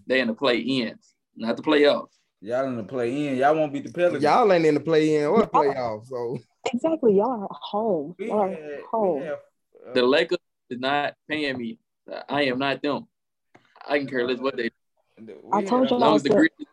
They 0.07 0.20
in 0.20 0.29
the 0.29 0.35
play 0.35 0.59
ins, 0.59 1.14
not 1.36 1.56
the 1.56 1.62
playoffs. 1.62 2.08
Y'all 2.40 2.66
in 2.66 2.76
the 2.76 2.84
play 2.84 3.28
in. 3.28 3.36
Y'all 3.38 3.54
won't 3.54 3.72
beat 3.72 3.84
the 3.84 3.92
Pelicans. 3.92 4.22
Y'all 4.22 4.52
ain't 4.52 4.66
in 4.66 4.74
the 4.74 4.80
play 4.80 5.16
in 5.16 5.24
or 5.24 5.46
playoff. 5.46 6.06
So 6.06 6.38
Exactly. 6.72 7.16
Y'all 7.16 7.42
are 7.42 7.48
home. 7.50 8.14
we 8.18 8.28
Y'all 8.28 8.40
are 8.42 8.48
had, 8.50 8.80
home. 8.90 9.22
had, 9.22 9.32
uh, 9.32 9.94
The 9.94 10.02
Lakers 10.02 10.38
is 10.70 10.78
not 10.78 11.14
paying 11.28 11.56
me. 11.56 11.78
I 12.28 12.42
am 12.42 12.58
not 12.58 12.82
them. 12.82 13.06
I 13.88 13.98
can 13.98 14.06
care 14.06 14.26
less 14.26 14.38
what 14.38 14.56
they. 14.56 14.70
I 15.52 15.62
told 15.62 15.90
you. 15.90 15.96
As 15.96 16.00
long 16.02 16.16
as 16.16 16.22
the 16.22 16.30
Grizzlies, 16.30 16.68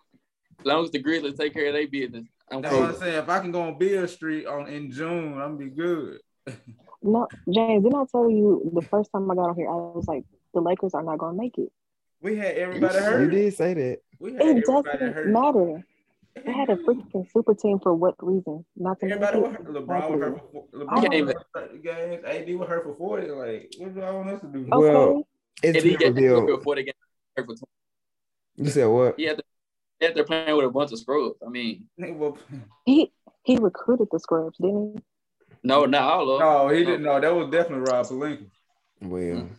as 0.59 0.65
long 0.65 0.83
as 0.83 0.91
the 0.91 0.99
Grizzlies 0.99 1.35
take 1.35 1.53
care 1.53 1.67
of 1.67 1.73
their 1.73 1.87
business, 1.87 2.27
I'm 2.51 2.61
That's 2.61 2.75
what 2.75 2.89
I'm 2.89 2.95
saying. 2.95 3.15
If 3.15 3.29
I 3.29 3.39
can 3.39 3.51
go 3.51 3.61
on 3.61 3.77
Beale 3.77 4.07
Street 4.07 4.45
on 4.45 4.67
in 4.67 4.91
June, 4.91 5.39
I'm 5.39 5.57
be 5.57 5.69
good. 5.69 6.19
No, 7.03 7.27
James, 7.51 7.83
didn't 7.83 7.95
I 7.95 8.03
tell 8.11 8.29
you 8.29 8.69
the 8.75 8.81
first 8.83 9.11
time 9.11 9.29
I 9.31 9.33
got 9.33 9.49
on 9.49 9.55
here, 9.55 9.67
I 9.67 9.73
was 9.73 10.07
like, 10.07 10.23
the 10.53 10.61
Lakers 10.61 10.93
are 10.93 11.01
not 11.01 11.17
gonna 11.17 11.35
make 11.35 11.57
it. 11.57 11.71
We 12.21 12.35
had 12.35 12.55
everybody 12.57 12.95
heard. 12.99 13.33
you 13.33 13.39
did 13.39 13.53
say 13.55 13.73
that. 13.73 13.99
We 14.21 14.33
had 14.33 14.57
It 14.57 14.65
doesn't 14.65 15.27
matter. 15.31 15.83
They 16.45 16.51
had 16.53 16.69
a 16.69 16.75
freaking 16.77 17.29
super 17.31 17.53
team 17.53 17.79
for 17.79 17.93
what 17.93 18.15
reason? 18.21 18.63
Not 18.77 18.99
to 18.99 19.05
make 19.07 19.15
Everybody 19.15 19.39
was 19.39 19.51
it. 19.51 19.57
hurt. 19.57 19.67
LeBron 19.67 20.11
was 20.11 20.21
hurt 20.21 20.41
for 20.51 20.63
I 20.87 20.99
LeBron 20.99 21.11
can't 21.11 21.25
was 21.25 21.33
hurt 21.35 21.47
for 21.51 21.61
30 21.67 21.79
games. 21.79 22.23
AD 22.25 22.55
was 22.59 22.69
hurt 22.69 22.83
for 22.83 22.95
40. 22.95 23.27
Like, 23.31 23.71
what 23.79 23.93
do 23.93 23.99
y'all 23.99 24.15
want 24.17 24.29
us 24.29 24.41
to 24.41 24.47
do? 24.47 24.59
Okay. 24.59 24.69
Well, 24.71 25.27
It's 25.63 25.75
And 25.77 25.85
he 25.85 25.97
been 25.97 26.13
got 26.13 26.21
revealed. 26.21 26.47
before 26.47 26.75
they 26.75 26.83
get 26.83 26.95
hurt 27.35 27.45
for 27.47 27.55
You 28.55 28.69
said 28.69 28.85
what? 28.85 29.15
He 29.17 29.25
had 29.25 29.37
to, 29.39 29.43
he 29.99 30.05
had 30.05 30.15
to 30.15 30.23
playing 30.23 30.55
with 30.55 30.65
a 30.65 30.69
bunch 30.69 30.91
of 30.93 30.99
scrubs. 30.99 31.35
I 31.45 31.49
mean, 31.49 31.85
he 32.85 33.11
he 33.43 33.57
recruited 33.57 34.07
the 34.11 34.19
scrubs, 34.19 34.57
didn't 34.57 34.97
he? 34.97 35.03
no, 35.63 35.85
not 35.85 36.03
all 36.03 36.29
of 36.31 36.39
them. 36.39 36.47
No, 36.47 36.69
he 36.69 36.85
didn't. 36.85 37.03
No, 37.03 37.19
that 37.19 37.35
was 37.35 37.49
definitely 37.49 37.91
Rob 37.91 38.05
Pelinka. 38.05 38.45
Well. 39.01 39.49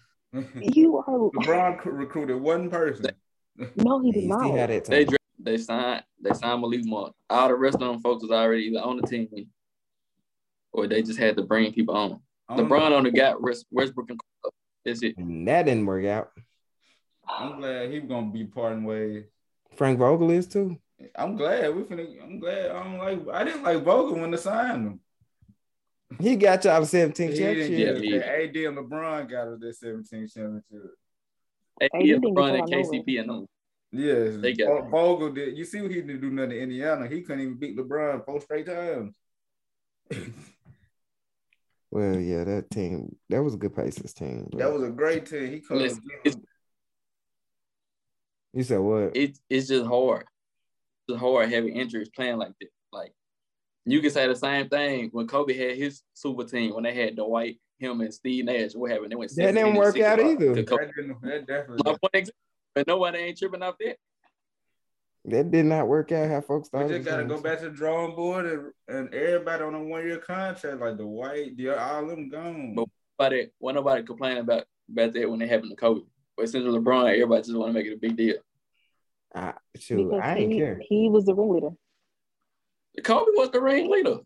You 0.60 0.96
are 0.98 1.04
LeBron 1.36 1.84
recruited 1.84 2.40
one 2.40 2.70
person. 2.70 3.10
No, 3.76 4.00
he 4.00 4.10
he 4.10 4.12
did 4.12 4.24
still 4.24 4.38
not. 4.38 4.56
had 4.58 4.70
that 4.70 4.84
They 4.86 5.06
they 5.38 5.58
signed 5.58 6.04
they 6.20 6.32
signed 6.32 6.60
Malik 6.60 6.84
Monk. 6.84 7.14
All 7.28 7.48
the 7.48 7.54
rest 7.54 7.74
of 7.74 7.80
them 7.80 8.00
folks 8.00 8.22
was 8.22 8.30
already 8.30 8.64
either 8.64 8.80
on 8.80 8.96
the 8.96 9.06
team 9.06 9.28
or 10.72 10.86
they 10.86 11.02
just 11.02 11.18
had 11.18 11.36
to 11.36 11.42
bring 11.42 11.72
people 11.72 11.96
on. 11.96 12.20
I'm, 12.48 12.58
LeBron 12.58 12.92
only 12.92 13.10
got 13.10 13.40
West- 13.42 13.66
Westbrook 13.70 14.10
and 14.10 14.18
Carmelo. 14.20 14.54
That's 14.84 15.02
it. 15.02 15.16
And 15.16 15.46
that 15.48 15.64
didn't 15.64 15.86
work 15.86 16.04
out. 16.04 16.30
I'm 17.28 17.58
glad 17.60 17.90
he's 17.90 18.04
gonna 18.04 18.30
be 18.30 18.44
parting 18.44 18.84
ways. 18.84 19.24
Frank 19.76 19.98
Vogel 19.98 20.30
is 20.30 20.46
too. 20.46 20.76
I'm 21.16 21.36
glad 21.36 21.74
we 21.74 21.82
finna. 21.82 22.22
I'm 22.22 22.38
glad. 22.38 22.70
I 22.70 22.82
don't 22.84 22.98
like. 22.98 23.34
I 23.34 23.44
didn't 23.44 23.62
like 23.62 23.82
Vogel 23.82 24.18
when 24.20 24.30
they 24.30 24.36
signed 24.36 24.86
him. 24.86 25.00
He 26.20 26.36
got 26.36 26.64
y'all 26.64 26.80
the 26.80 26.86
17 26.86 27.30
He 27.30 27.38
championship. 27.38 28.02
Yeah. 28.04 28.18
AD 28.18 28.56
and 28.56 28.76
LeBron 28.78 29.30
got 29.30 29.48
us 29.48 29.58
that 29.60 29.76
17 29.76 30.28
championship. 30.28 30.94
Hey, 31.80 31.88
Hey, 31.92 32.02
he 32.02 32.08
you 32.08 32.14
had 32.14 32.22
didn't 32.22 32.36
LeBron 32.36 32.58
and 32.60 32.68
y'all 32.68 32.82
nowhere. 32.82 33.00
KCP 33.02 33.20
and 33.20 33.28
them. 33.30 33.46
Yes, 33.94 34.36
They 34.40 34.52
got 34.54 34.68
Vo- 34.68 34.88
Vogel 34.88 35.32
did. 35.32 35.56
You 35.58 35.64
see 35.64 35.80
what 35.82 35.90
he 35.90 36.00
didn't 36.00 36.20
do 36.22 36.30
nothing 36.30 36.52
in 36.56 36.62
Indiana. 36.64 37.06
He 37.06 37.20
couldn't 37.22 37.42
even 37.42 37.54
beat 37.58 37.76
LeBron 37.76 38.24
four 38.24 38.40
straight 38.40 38.66
times. 38.66 39.16
Well, 41.90 42.18
yeah, 42.18 42.42
that 42.44 42.70
team, 42.70 43.16
that 43.28 43.42
was 43.42 43.52
a 43.52 43.58
good 43.58 43.76
Pacers 43.76 44.14
team. 44.14 44.48
but- 44.50 44.58
that 44.60 44.72
was 44.72 44.82
a 44.82 44.88
great 44.88 45.26
team. 45.26 45.52
He 45.52 45.60
could. 45.60 45.76
Listen, 45.76 46.02
it's, 46.24 46.36
you 48.54 48.62
said 48.62 48.78
what? 48.78 49.14
it, 49.14 49.38
it's 49.50 49.68
just 49.68 49.84
hard. 49.84 50.24
It's 51.06 51.20
hard 51.20 51.50
having 51.52 51.76
injuries 51.76 52.08
playing 52.08 52.38
like 52.38 52.52
this. 52.58 52.70
Like 52.92 53.12
you 53.84 54.00
can 54.00 54.10
say 54.10 54.26
the 54.26 54.36
same 54.36 54.68
thing 54.68 55.10
when 55.12 55.26
Kobe 55.26 55.56
had 55.56 55.76
his 55.76 56.02
super 56.14 56.44
team 56.44 56.74
when 56.74 56.84
they 56.84 56.94
had 56.94 57.16
Dwight, 57.16 57.58
him, 57.78 58.00
and 58.00 58.14
Steve 58.14 58.44
Nash. 58.44 58.74
What 58.74 58.90
happened? 58.90 59.10
They 59.10 59.16
went. 59.16 59.32
That 59.36 59.54
didn't 59.54 59.74
work 59.74 59.98
out 59.98 60.20
either. 60.20 60.62
Kobe. 60.62 60.86
That, 60.86 60.96
didn't, 60.96 61.22
that 61.22 61.46
definitely. 61.46 61.82
My 61.84 61.96
point. 62.12 62.30
But 62.74 62.86
nobody 62.86 63.18
ain't 63.18 63.38
tripping 63.38 63.62
off 63.62 63.74
that. 63.80 63.96
That 65.26 65.50
did 65.50 65.66
not 65.66 65.86
work 65.86 66.10
out 66.10 66.28
how 66.28 66.40
folks 66.40 66.68
thought. 66.68 66.86
We 66.86 66.94
just 66.94 67.04
gotta 67.04 67.24
go 67.24 67.40
back 67.40 67.60
to 67.60 67.66
the 67.66 67.70
drawing 67.70 68.16
board 68.16 68.46
and, 68.46 68.72
and 68.88 69.14
everybody 69.14 69.62
on 69.62 69.74
a 69.74 69.82
one 69.82 70.04
year 70.04 70.18
contract, 70.18 70.80
like 70.80 70.96
the 70.96 71.06
white, 71.06 71.56
the 71.56 71.70
all 71.80 72.06
them 72.06 72.28
gone. 72.28 72.74
But- 72.74 72.88
Nobody, 73.20 73.50
when 73.58 73.74
nobody 73.76 74.02
complaining 74.02 74.38
about 74.38 74.64
about 74.90 75.12
that 75.12 75.30
when 75.30 75.40
it 75.42 75.48
happened 75.48 75.70
to 75.70 75.76
Kobe. 75.76 76.00
But 76.36 76.48
since 76.48 76.64
LeBron, 76.64 77.12
everybody 77.12 77.42
just 77.42 77.54
want 77.54 77.68
to 77.68 77.72
make 77.72 77.86
it 77.86 77.92
a 77.92 77.98
big 77.98 78.16
deal. 78.16 78.36
I, 79.34 79.52
shoot, 79.76 80.08
because 80.08 80.20
I 80.20 80.34
ain't 80.38 80.52
he, 80.52 80.58
care. 80.58 80.80
he 80.82 81.08
was 81.08 81.26
the 81.26 81.34
ringleader. 81.34 81.70
Kobe 83.04 83.30
was 83.34 83.50
the 83.50 83.60
ringleader. 83.60 84.18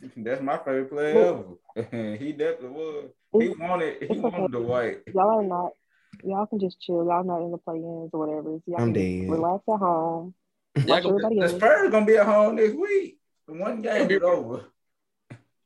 That's 0.16 0.40
my 0.42 0.56
favorite 0.58 0.90
player 0.90 1.44
ever. 1.76 2.16
he 2.16 2.32
definitely 2.32 2.68
was. 2.70 3.04
He 3.32 3.48
wanted 3.50 3.98
he 4.02 4.08
okay. 4.08 4.20
wanted 4.20 4.52
the 4.52 4.60
white. 4.60 5.00
Y'all 5.14 5.40
are 5.40 5.42
not. 5.42 5.72
Y'all 6.24 6.46
can 6.46 6.58
just 6.58 6.80
chill. 6.80 7.04
Y'all 7.04 7.22
not 7.24 7.42
in 7.42 7.50
the 7.50 7.58
play-ins 7.58 8.10
or 8.12 8.20
whatever. 8.26 8.56
So 8.58 8.62
y'all 8.66 8.80
I'm 8.80 8.94
can 8.94 8.94
just 8.94 9.20
dead. 9.26 9.30
relax 9.30 9.64
at 9.68 9.78
home. 9.78 10.34
Y'all 10.76 10.86
Watch 10.86 11.02
gonna- 11.02 11.14
everybody 11.14 11.34
The 11.36 11.42
else. 11.42 11.52
Spurs 11.56 11.90
gonna 11.90 12.06
be 12.06 12.16
at 12.16 12.26
home 12.26 12.56
next 12.56 12.74
week. 12.74 13.18
One 13.46 13.82
game 13.82 14.10
is 14.10 14.22
over. 14.22 14.64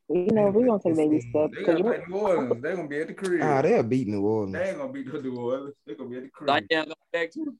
You 0.09 0.26
know, 0.33 0.50
we're 0.50 0.66
gonna 0.66 0.83
take 0.83 0.96
baby 0.96 1.16
It's- 1.16 1.31
steps. 1.31 1.55
They 1.57 1.64
'cause 1.64 1.78
gotta 1.78 1.85
you're- 1.85 1.96
play 1.98 2.07
New 2.09 2.16
Orleans. 2.20 2.62
They 2.62 2.74
gonna 2.76 2.88
be 2.88 3.00
at 3.00 3.07
the 3.09 3.14
crib. 3.14 3.40
Ah, 3.42 3.62
they'll 3.62 3.83
beat 3.83 4.09
New 4.09 4.22
Orleans. 4.26 4.52
they 4.55 4.68
ain't 4.68 4.78
gonna 4.78 4.92
beat 4.92 5.12
the 5.12 5.22
New 5.22 5.37
Orleans. 5.38 5.74
They 5.87 5.94
gonna 5.94 6.11
be 6.11 6.16
at 6.16 6.22
the 6.24 6.28
crib. 6.31 6.48
Zion 6.48 6.66
going 6.70 6.94
back 7.12 7.31
too. 7.31 7.55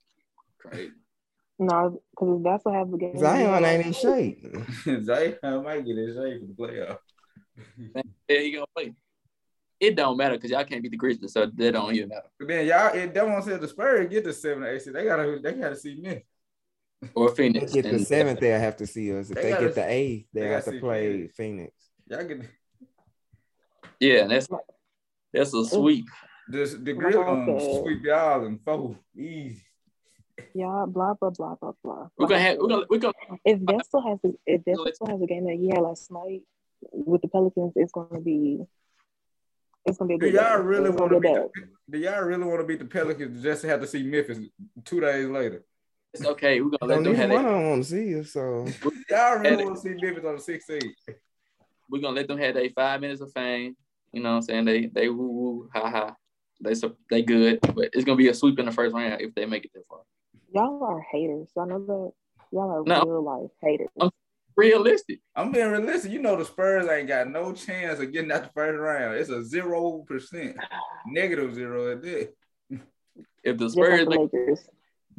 Crazy. 0.59 0.93
No, 1.67 2.01
because 2.11 2.43
that's 2.43 2.65
what 2.65 2.75
happened. 2.75 3.01
Game 3.01 3.19
Zion 3.19 3.65
ain't 3.65 3.87
in 3.87 3.93
shape. 3.93 4.45
Zion 5.05 5.63
might 5.65 5.85
get 5.87 5.97
his 5.97 6.17
shape 6.17 6.41
for 6.41 6.47
the 6.47 6.55
playoff. 6.59 6.99
Yeah, 8.29 8.39
he 8.39 8.53
gonna 8.53 8.67
play. 8.75 8.95
It 9.81 9.97
don't 9.97 10.17
matter 10.17 10.35
because 10.37 10.51
y'all 10.51 10.65
can't 10.65 10.83
beat 10.83 10.91
the 10.93 10.97
Grizzlies, 10.97 11.33
so 11.33 11.45
that 11.47 11.73
don't 11.73 11.95
even 11.95 12.09
matter. 12.09 12.29
But 12.39 12.49
then 12.49 12.67
y'all, 12.67 12.95
it 12.95 13.13
that 13.15 13.27
one 13.29 13.43
said 13.43 13.61
the 13.61 13.69
Spurs 13.69 14.09
get 14.09 14.25
the 14.25 14.33
seven 14.33 14.63
or 14.63 14.69
eight. 14.69 14.83
seed. 14.83 14.95
They 14.95 15.05
gotta, 15.05 15.39
they 15.43 15.53
gotta 15.53 15.77
see 15.77 15.97
me. 16.01 16.25
Or 17.15 17.31
They 17.31 17.35
Phoenix. 17.35 17.73
get 17.73 17.83
the 17.83 17.91
And- 17.91 18.07
seventh, 18.07 18.39
they'll 18.41 18.61
have 18.61 18.77
to 18.77 18.87
see 18.87 19.13
us. 19.17 19.29
If 19.31 19.35
They 19.37 19.43
they, 19.43 19.51
gotta 19.51 19.65
get 19.67 19.75
the 19.75 19.91
eighth, 19.91 20.27
they 20.33 20.41
they 20.41 20.47
gotta 20.49 20.65
have 20.65 20.75
to 20.75 20.81
play 20.81 21.11
Phoenix. 21.29 21.37
Phoenix. 21.37 21.73
Y'all 22.09 22.25
get 22.25 22.41
Yeah, 24.01 24.27
that's 24.29 24.49
that's 25.33 25.55
a 25.55 25.65
sweep. 25.65 26.07
this 26.49 26.75
the 26.75 26.93
Like 26.93 26.99
grill 26.99 27.23
I 27.23 27.81
sweep 27.83 28.05
y'all 28.05 28.45
and 28.47 28.61
four 28.65 28.97
easy. 29.17 29.63
Y'all 30.55 30.87
blah 30.87 31.15
blah 31.15 31.31
blah 31.31 31.55
blah 31.61 31.73
blah. 31.83 32.09
We're 32.19 32.27
gonna 32.27 32.41
have 32.41 32.59
we're 32.59 32.69
gonna 32.69 32.87
we're 32.91 32.99
gonna 32.99 33.15
If 33.45 33.61
Vassell 33.61 34.09
has 34.09 34.19
a, 34.25 34.31
if 34.47 34.63
Vassell 34.65 35.11
has 35.11 35.21
a 35.23 35.27
game 35.27 35.45
that 35.47 35.57
he 35.61 35.69
had 35.69 35.81
last 35.81 36.11
night 36.11 36.43
with 36.93 37.23
the 37.23 37.29
Pelicans, 37.29 37.73
it's 37.77 37.93
gonna 37.93 38.21
be 38.21 38.61
it's 39.85 39.99
gonna 39.99 40.09
be 40.09 40.15
a 40.15 40.19
Do 40.19 40.27
good 40.31 40.35
y'all 40.35 40.59
game. 40.59 40.67
really 40.67 40.91
want 40.91 41.11
gonna 41.11 41.15
to 41.15 41.21
beat? 41.21 41.69
The, 41.89 41.99
do 41.99 41.99
y'all 42.05 42.23
really 42.23 42.45
want 42.45 42.61
to 42.61 42.67
beat 42.67 42.79
the 42.79 42.85
Pelicans 42.85 43.43
just 43.43 43.63
to 43.63 43.69
have 43.69 43.81
to 43.81 43.87
see 43.87 44.03
Memphis 44.03 44.39
two 44.85 45.01
days 45.01 45.27
later? 45.29 45.65
it's 46.15 46.27
okay. 46.27 46.61
We're 46.61 46.77
gonna 46.79 46.95
let 46.95 47.05
them 47.05 47.15
have 47.15 47.31
one 47.31 47.43
that. 47.43 47.49
of 47.49 47.55
them 47.55 47.69
want 47.71 47.85
to 47.85 47.89
see 47.89 48.21
us. 48.21 48.33
So 48.33 48.67
Y'all 49.09 49.39
really 49.39 49.65
want 49.65 49.77
to 49.77 49.83
see 49.83 49.95
Memphis 49.95 50.25
on 50.25 50.37
the 50.37 50.43
16th? 50.43 51.17
We're 51.91 52.03
gonna 52.03 52.17
let 52.17 52.29
them 52.29 52.39
have 52.39 52.55
their 52.55 52.69
five 52.71 53.01
minutes 53.01 53.21
of 53.23 53.33
fame. 53.33 53.77
You 54.13 54.23
know 54.23 54.31
what 54.31 54.37
I'm 54.37 54.43
saying? 54.43 54.65
They 54.67 54.87
they 54.87 55.09
woo 55.09 55.27
woo 55.27 55.71
ha 55.75 55.91
ha. 55.91 56.15
They 56.61 56.75
they 57.11 57.23
good, 57.23 57.59
but 57.75 57.89
it's 57.93 58.05
gonna 58.05 58.17
be 58.17 58.29
a 58.29 58.35
sweep 58.35 58.59
in 58.59 58.67
the 58.67 58.73
first 58.73 58.95
round 58.95 59.21
if 59.21 59.35
they 59.35 59.47
make 59.47 59.65
it 59.65 59.71
that 59.75 59.87
far. 59.89 60.01
Y'all 60.55 60.83
are 60.85 61.01
haters. 61.01 61.49
I 61.59 61.65
know 61.65 61.79
that 61.87 62.13
y'all 62.53 62.71
are 62.71 62.83
No. 62.85 63.03
real 63.05 63.23
life 63.23 63.51
haters. 63.61 63.89
Realistic. 64.55 65.21
I'm 65.35 65.51
being 65.51 65.71
realistic. 65.71 66.13
You 66.13 66.21
know 66.21 66.37
the 66.37 66.45
Spurs 66.45 66.87
ain't 66.87 67.09
got 67.09 67.29
no 67.31 67.53
chance 67.55 68.01
of 68.01 68.13
getting 68.13 68.31
out 68.31 68.43
the 68.45 68.51
first 68.51 68.79
round. 68.79 69.17
It's 69.17 69.31
a 69.31 69.43
zero 69.43 70.05
percent, 70.07 70.57
negative 71.07 71.55
zero 71.55 71.93
at 71.93 72.03
that. 72.03 72.35
If 73.43 73.57
the 73.59 73.65
Just 73.65 73.75
Spurs 73.75 74.07
like 74.07 74.19
the 74.31 74.39
Lakers. 74.39 74.69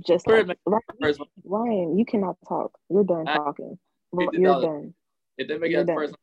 Just 0.06 0.26
Spurs 0.26 0.48
like, 0.48 0.48
make 0.48 0.58
Ryan, 0.68 0.82
the 0.88 1.06
first 1.08 1.20
round, 1.20 1.30
Ryan, 1.46 1.98
you 1.98 2.06
cannot 2.06 2.38
talk. 2.48 2.78
You're 2.90 3.04
done 3.04 3.28
I- 3.28 3.38
talking. 3.38 3.78
$50. 4.14 4.30
You're 4.34 4.62
done. 4.62 4.94
if 5.40 5.48
they 5.48 5.58
make 5.58 5.70
it 5.70 5.72
You're 5.72 5.82
out 5.82 5.88
the 5.88 5.94
first 5.96 6.16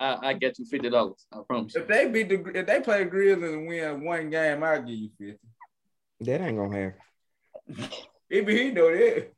I, 0.00 0.28
I 0.28 0.32
get 0.32 0.58
you 0.58 0.64
fifty 0.64 0.88
dollars. 0.90 1.26
I 1.32 1.40
promise 1.46 1.74
you. 1.74 1.82
If 1.82 1.86
they 1.88 2.08
beat 2.08 2.28
the, 2.30 2.58
if 2.58 2.66
they 2.66 2.80
play 2.80 3.04
Grizzlies 3.04 3.52
and 3.52 3.68
win 3.68 4.02
one 4.02 4.30
game, 4.30 4.64
I'll 4.64 4.80
give 4.82 4.96
you 4.96 5.10
fifty. 5.18 5.38
that 6.20 6.40
ain't 6.40 6.56
gonna 6.56 6.94
happen. 7.68 7.88
Even 8.30 8.56
he 8.56 8.70
know 8.70 8.90
that, 8.96 9.32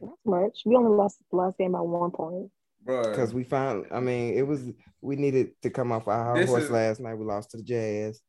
Not 0.00 0.18
much. 0.24 0.60
We 0.66 0.76
only 0.76 0.90
lost 0.96 1.18
the 1.30 1.36
last 1.36 1.58
game 1.58 1.72
by 1.72 1.80
one 1.80 2.10
point. 2.10 2.50
Because 2.86 3.34
we 3.34 3.44
found, 3.44 3.86
I 3.90 4.00
mean, 4.00 4.34
it 4.34 4.46
was 4.46 4.62
we 5.00 5.16
needed 5.16 5.50
to 5.62 5.70
come 5.70 5.92
off 5.92 6.08
our 6.08 6.24
high 6.24 6.40
This 6.40 6.48
horse 6.50 6.64
is- 6.64 6.70
last 6.70 7.00
night. 7.00 7.14
We 7.14 7.24
lost 7.24 7.50
to 7.50 7.56
the 7.58 7.62
Jazz, 7.62 8.20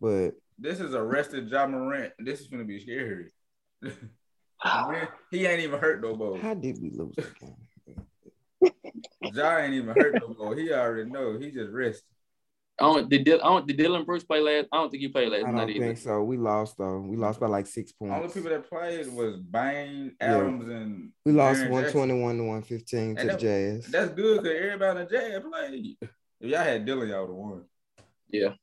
but 0.00 0.30
this 0.58 0.80
is 0.80 0.94
arrested 0.94 1.48
John 1.48 1.72
Morant. 1.72 2.12
This 2.18 2.40
is 2.40 2.48
gonna 2.48 2.64
be 2.64 2.78
scary. 2.80 3.32
Man, 3.82 5.08
he 5.30 5.46
ain't 5.46 5.60
even 5.62 5.80
hurt 5.80 6.00
no 6.02 6.14
more. 6.14 6.38
how 6.38 6.54
did 6.54 6.80
we 6.80 6.90
lose 6.90 7.14
that 7.16 7.38
game? 7.38 8.72
Ja 9.34 9.58
ain't 9.58 9.74
even 9.74 9.94
hurt 9.96 10.14
no 10.20 10.34
more. 10.38 10.54
He 10.56 10.72
already 10.72 11.10
know. 11.10 11.38
He 11.38 11.50
just 11.50 11.72
rested. 11.72 12.04
I 12.80 12.82
don't 12.92 13.08
did, 13.08 13.24
Dil- 13.24 13.40
I 13.40 13.44
don't 13.44 13.66
did 13.68 13.76
Dillon 13.76 14.04
Brooks 14.04 14.24
play 14.24 14.40
last? 14.40 14.66
I 14.72 14.78
don't 14.78 14.90
think 14.90 15.00
he 15.00 15.08
played 15.08 15.28
last 15.30 15.44
I 15.44 15.52
don't 15.52 15.70
either. 15.70 15.86
think 15.86 15.98
so. 15.98 16.22
We 16.24 16.36
lost 16.36 16.76
though. 16.76 16.98
We 17.00 17.16
lost 17.16 17.38
by 17.38 17.46
like 17.46 17.66
six 17.68 17.92
points. 17.92 18.16
Only 18.16 18.28
people 18.28 18.50
that 18.50 18.68
played 18.68 19.06
was 19.12 19.36
Bane, 19.38 20.12
Yeah. 20.20 20.38
Adams, 20.38 20.68
and 20.68 21.10
we 21.24 21.30
lost 21.32 21.60
Jaren 21.60 21.70
one 21.70 21.82
Jackson. 21.84 21.98
twenty 22.00 22.20
one 22.20 22.36
to 22.38 22.44
one 22.44 22.62
fifteen 22.62 23.14
to 23.14 23.20
And 23.20 23.30
the 23.30 23.36
Jazz. 23.36 23.86
That's 23.86 24.12
good 24.12 24.42
because 24.42 24.58
everybody 24.60 25.00
in 25.00 25.06
the 25.06 25.10
Jazz 25.12 25.42
played. 25.42 25.96
If 26.40 26.50
y'all 26.50 26.58
had 26.64 26.84
Dillon, 26.84 27.08
y'all 27.08 27.20
would 27.20 27.28
have 27.28 27.36
won. 27.36 27.64
Yeah. 28.30 28.54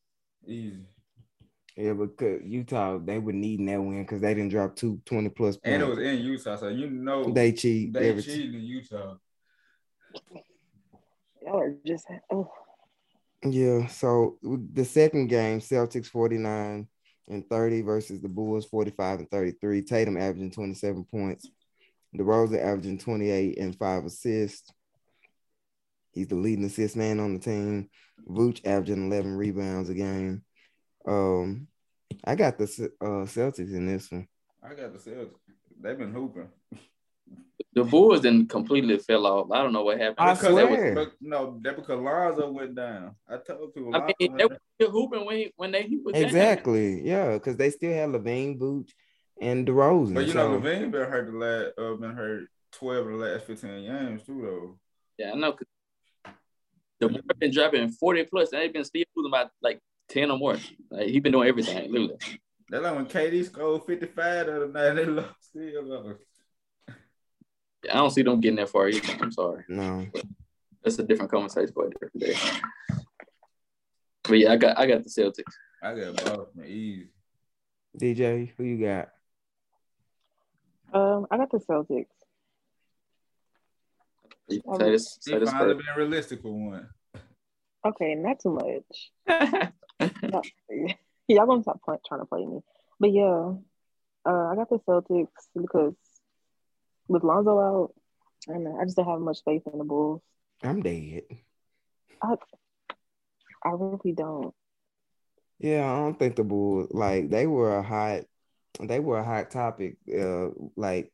Easy. 0.46 0.84
Yeah, 1.78 1.94
because 1.94 2.42
Utah 2.44 2.98
they 2.98 3.18
were 3.18 3.32
needing 3.32 3.68
that 3.68 3.82
win 3.82 4.02
because 4.04 4.20
they 4.20 4.34
didn't 4.34 4.52
drop 4.52 4.76
two 4.76 5.00
20 5.06 5.30
plus 5.30 5.56
points. 5.56 5.62
And 5.64 5.82
it 5.82 5.88
was 5.88 6.00
in 6.00 6.18
Utah, 6.18 6.58
so 6.58 6.68
you 6.68 6.90
know 6.90 7.32
they 7.32 7.54
cheat. 7.54 7.94
they 7.94 8.10
every 8.10 8.22
cheated 8.22 8.56
in 8.56 8.62
Utah. 8.62 9.16
Y'all 11.42 11.60
are 11.62 11.74
just 11.88 12.06
oh 12.30 12.52
Yeah, 13.44 13.88
so 13.88 14.38
the 14.42 14.86
second 14.86 15.28
game, 15.28 15.60
Celtics 15.60 16.06
49 16.08 16.88
and 17.28 17.50
30 17.50 17.82
versus 17.82 18.22
the 18.22 18.30
Bulls 18.30 18.66
45 18.66 19.20
and 19.20 19.32
33. 19.32 19.82
Tatum 19.82 20.18
averaging 20.18 20.52
27 20.52 21.06
points. 21.06 21.50
DeRozan 22.16 22.64
averaging 22.64 23.00
28 23.00 23.58
and 23.58 23.76
five 23.78 24.06
assists. 24.06 24.72
He's 26.12 26.28
the 26.28 26.36
leading 26.36 26.66
assist 26.66 26.96
man 26.96 27.20
on 27.20 27.34
the 27.34 27.40
team. 27.40 27.90
Vooch 28.28 28.66
averaging 28.66 29.08
11 29.08 29.36
rebounds 29.36 29.90
a 29.90 29.94
game. 29.94 30.44
Um, 31.08 31.68
I 32.24 32.36
got 32.36 32.58
the 32.58 32.66
uh, 33.02 33.26
Celtics 33.26 33.74
in 33.74 33.88
this 33.88 34.12
one. 34.12 34.28
I 34.62 34.76
got 34.76 34.94
the 34.94 35.00
Celtics. 35.00 35.40
They've 35.82 35.98
been 35.98 36.14
hooping. 36.14 36.50
The 37.74 37.84
Bulls 37.84 38.22
then 38.22 38.48
completely 38.48 38.98
fell 39.00 39.26
off. 39.28 39.52
I 39.52 39.62
don't 39.64 39.74
know 39.74 39.84
what 39.84 39.98
happened. 40.00 40.16
I 40.20 40.34
Because 40.34 40.56
that 40.56 40.70
was- 40.70 40.78
swear. 40.80 40.96
but 40.96 41.12
no, 41.22 41.60
that 41.62 41.76
because 41.76 42.00
Lonzo 42.00 42.52
went 42.52 42.76
down. 42.76 43.16
I 43.28 43.38
told 43.38 43.74
people. 43.74 43.96
I 43.96 44.12
mean, 44.20 44.38
they 44.38 44.46
were 44.46 44.58
still 44.76 44.92
hooping 44.92 45.26
when 45.26 45.38
he, 45.38 45.54
when 45.56 45.72
they 45.72 45.84
he 45.84 45.98
was 45.98 46.14
down. 46.14 46.24
Exactly. 46.24 47.02
Yeah, 47.02 47.34
because 47.34 47.58
they 47.58 47.70
still 47.70 47.94
have 47.94 48.10
LaVine, 48.12 48.60
Vooch, 48.60 48.90
and 49.40 49.68
DeRozan. 49.68 50.14
But 50.16 50.28
you 50.28 50.34
know, 50.34 50.54
So- 50.54 50.60
LaVine 50.62 50.92
been 50.92 51.10
hurt 51.10 51.32
the 51.32 51.38
last, 51.38 51.72
uh, 51.78 51.96
been 51.96 52.16
hurt 52.16 52.48
twelve 52.72 53.06
of 53.08 53.12
the 53.14 53.18
last 53.18 53.46
fifteen 53.46 53.86
games 53.86 54.24
too, 54.24 54.42
though. 54.42 54.80
Yeah, 55.18 55.32
I 55.34 55.36
know. 55.36 55.52
'cause 55.54 55.68
The 57.00 57.10
boy 57.10 57.20
been 57.40 57.52
dropping 57.52 57.90
forty 57.90 58.24
plus, 58.26 58.52
and 58.54 58.62
they've 58.62 58.74
been 58.74 58.84
still 58.84 59.04
losing 59.16 59.32
by 59.32 59.48
like 59.62 59.80
ten 60.08 60.30
or 60.32 60.38
more. 60.38 60.58
Like 60.90 61.08
he 61.08 61.20
been 61.20 61.32
doing 61.32 61.48
everything. 61.50 61.92
Literally. 61.92 62.18
That's 62.70 62.84
like 62.84 62.96
when 62.96 63.06
KD 63.08 63.44
scored 63.46 63.84
fifty 63.86 64.06
five 64.06 64.46
the 64.46 64.56
other 64.56 64.68
night. 64.68 64.94
They 64.94 65.06
lost 65.06 65.44
still 65.50 65.84
lost. 65.84 66.20
I 67.90 67.96
don't 67.96 68.12
see 68.12 68.22
them 68.22 68.40
getting 68.40 68.58
that 68.58 68.70
far 68.70 68.90
either. 68.90 69.14
I'm 69.22 69.32
sorry. 69.32 69.64
no. 69.68 70.08
That's 70.84 70.98
a 70.98 71.04
different 71.04 71.32
conversation 71.32 71.72
for 71.74 71.86
a 71.86 71.90
different 71.92 72.20
day. 72.20 72.36
But 74.24 74.34
yeah, 74.40 74.52
I 74.54 74.56
got 74.58 74.80
I 74.80 74.88
got 74.88 75.04
the 75.04 75.10
Celtics. 75.10 75.54
I 75.84 75.94
got 75.96 76.16
Boston 76.16 76.66
easy. 76.66 77.10
DJ, 78.00 78.52
who 78.58 78.64
you 78.64 78.84
got? 78.84 79.10
um 80.94 81.28
I 81.32 81.38
got 81.38 81.52
the 81.52 81.60
Celtics. 81.60 82.06
Say 84.50 84.60
Um, 84.68 84.78
this, 84.80 85.20
He 85.24 85.32
say 85.32 85.40
this 85.40 85.52
finally 85.52 85.76
been 85.76 85.86
realistic 85.96 86.42
for 86.42 86.52
one. 86.52 86.90
Okay, 87.86 88.16
not 88.16 88.40
too 88.40 88.52
much. 88.52 89.12
Y'all, 90.24 90.42
y'all 91.28 91.46
gonna 91.48 91.62
stop 91.64 91.82
play, 91.84 91.98
trying 92.08 92.22
to 92.22 92.26
play 92.26 92.46
me. 92.46 92.60
But 93.00 93.12
yeah, 93.12 93.54
uh, 94.26 94.46
I 94.48 94.56
got 94.56 94.70
the 94.70 94.80
Celtics 94.88 95.28
because 95.60 95.94
with 97.12 97.24
Lonzo 97.24 97.60
out, 97.60 97.94
I 98.50 98.54
don't 98.54 98.64
know, 98.64 98.78
I 98.80 98.86
just 98.86 98.96
don't 98.96 99.08
have 99.08 99.20
much 99.20 99.40
faith 99.44 99.64
in 99.72 99.78
the 99.78 99.84
Bulls. 99.84 100.22
I'm 100.64 100.82
dead. 100.82 101.24
I 102.24 102.36
I 103.64 103.70
really 103.72 104.14
don't. 104.14 104.54
Yeah, 105.60 105.92
I 105.92 105.98
don't 105.98 106.18
think 106.18 106.36
the 106.36 106.44
Bulls 106.44 106.88
like 106.92 107.30
they 107.30 107.48
were 107.48 107.78
a 107.78 107.84
hot, 107.84 108.22
they 108.80 109.00
were 109.00 109.20
a 109.20 109.24
hot 109.24 109.52
topic. 109.52 109.98
Uh, 110.08 110.50
like 110.76 111.12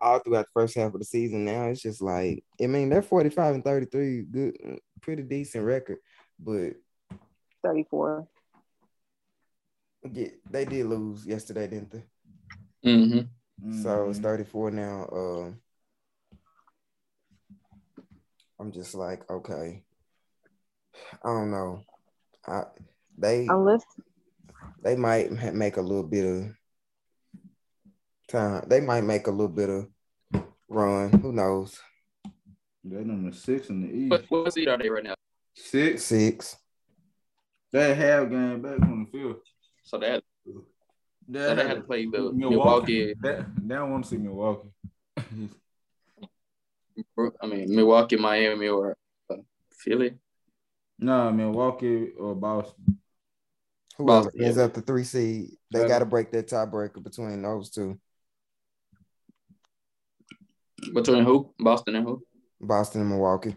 all 0.00 0.18
throughout 0.18 0.46
the 0.46 0.60
first 0.60 0.76
half 0.76 0.94
of 0.94 1.00
the 1.00 1.04
season. 1.04 1.44
Now 1.44 1.64
it's 1.64 1.82
just 1.82 2.02
like 2.02 2.44
I 2.62 2.66
mean 2.66 2.88
they're 2.88 3.02
45 3.02 3.56
and 3.56 3.64
33, 3.64 4.22
good, 4.22 4.56
pretty 5.00 5.22
decent 5.22 5.64
record, 5.64 5.98
but 6.38 6.72
34. 7.62 8.26
yeah, 10.12 10.28
they 10.50 10.64
did 10.64 10.86
lose 10.86 11.26
yesterday, 11.26 11.66
didn't 11.68 11.90
they? 11.90 12.04
Mm 12.84 13.12
hmm 13.12 13.35
Mm-hmm. 13.62 13.82
So 13.82 14.10
it's 14.10 14.18
34 14.18 14.70
now. 14.70 15.04
Uh, 15.04 15.50
I'm 18.58 18.72
just 18.72 18.94
like, 18.94 19.28
okay. 19.30 19.82
I 21.24 21.28
don't 21.28 21.50
know. 21.50 21.82
I 22.46 22.62
they 23.18 23.46
unless 23.48 23.84
they 24.82 24.96
might 24.96 25.30
make 25.54 25.76
a 25.76 25.82
little 25.82 26.02
bit 26.02 26.24
of 26.24 26.52
time. 28.28 28.64
They 28.68 28.80
might 28.80 29.04
make 29.04 29.26
a 29.26 29.30
little 29.30 29.48
bit 29.48 29.68
of 29.68 29.88
run. 30.68 31.12
Who 31.20 31.32
knows? 31.32 31.78
They're 32.84 33.04
number 33.04 33.32
six 33.32 33.68
in 33.68 33.82
the 33.82 33.94
East. 33.94 34.10
What, 34.10 34.44
what 34.44 34.52
seed 34.52 34.68
are 34.68 34.78
they 34.78 34.88
right 34.88 35.04
now? 35.04 35.14
Six. 35.54 36.04
Six. 36.04 36.56
They 37.72 37.94
have 37.94 38.30
game 38.30 38.62
back 38.62 38.80
on 38.80 39.04
the 39.04 39.18
field. 39.18 39.36
So 39.82 39.98
they 39.98 40.20
had, 41.26 41.34
They, 41.34 41.40
so 41.40 41.54
they 41.54 41.62
had 41.62 41.68
had 41.68 41.74
to 41.76 41.82
play 41.82 42.04
the 42.06 42.32
Milwaukee. 42.32 42.34
Milwaukee. 42.34 43.14
They, 43.20 43.44
they 43.62 43.74
don't 43.74 43.90
want 43.90 44.04
to 44.04 44.10
see 44.10 44.16
Milwaukee. 44.18 44.68
I 47.42 47.46
mean 47.46 47.74
Milwaukee, 47.74 48.16
Miami, 48.16 48.68
or 48.68 48.96
uh, 49.30 49.36
Philly. 49.70 50.14
no, 50.98 51.30
Milwaukee 51.32 52.10
or 52.18 52.34
Boston. 52.34 52.98
Whoever 53.98 54.24
Boston, 54.24 54.42
ends 54.44 54.56
yeah. 54.58 54.64
up 54.64 54.74
the 54.74 54.80
three 54.82 55.04
seed, 55.04 55.50
they 55.70 55.80
Right. 55.80 55.88
got 55.88 55.98
to 56.00 56.04
break 56.06 56.30
that 56.32 56.48
tiebreaker 56.48 57.02
between 57.02 57.42
those 57.42 57.70
two, 57.70 57.98
Between 60.94 61.24
who? 61.24 61.52
Boston 61.58 61.96
and 61.96 62.06
who? 62.06 62.22
Boston 62.60 63.00
and 63.02 63.10
Milwaukee. 63.10 63.56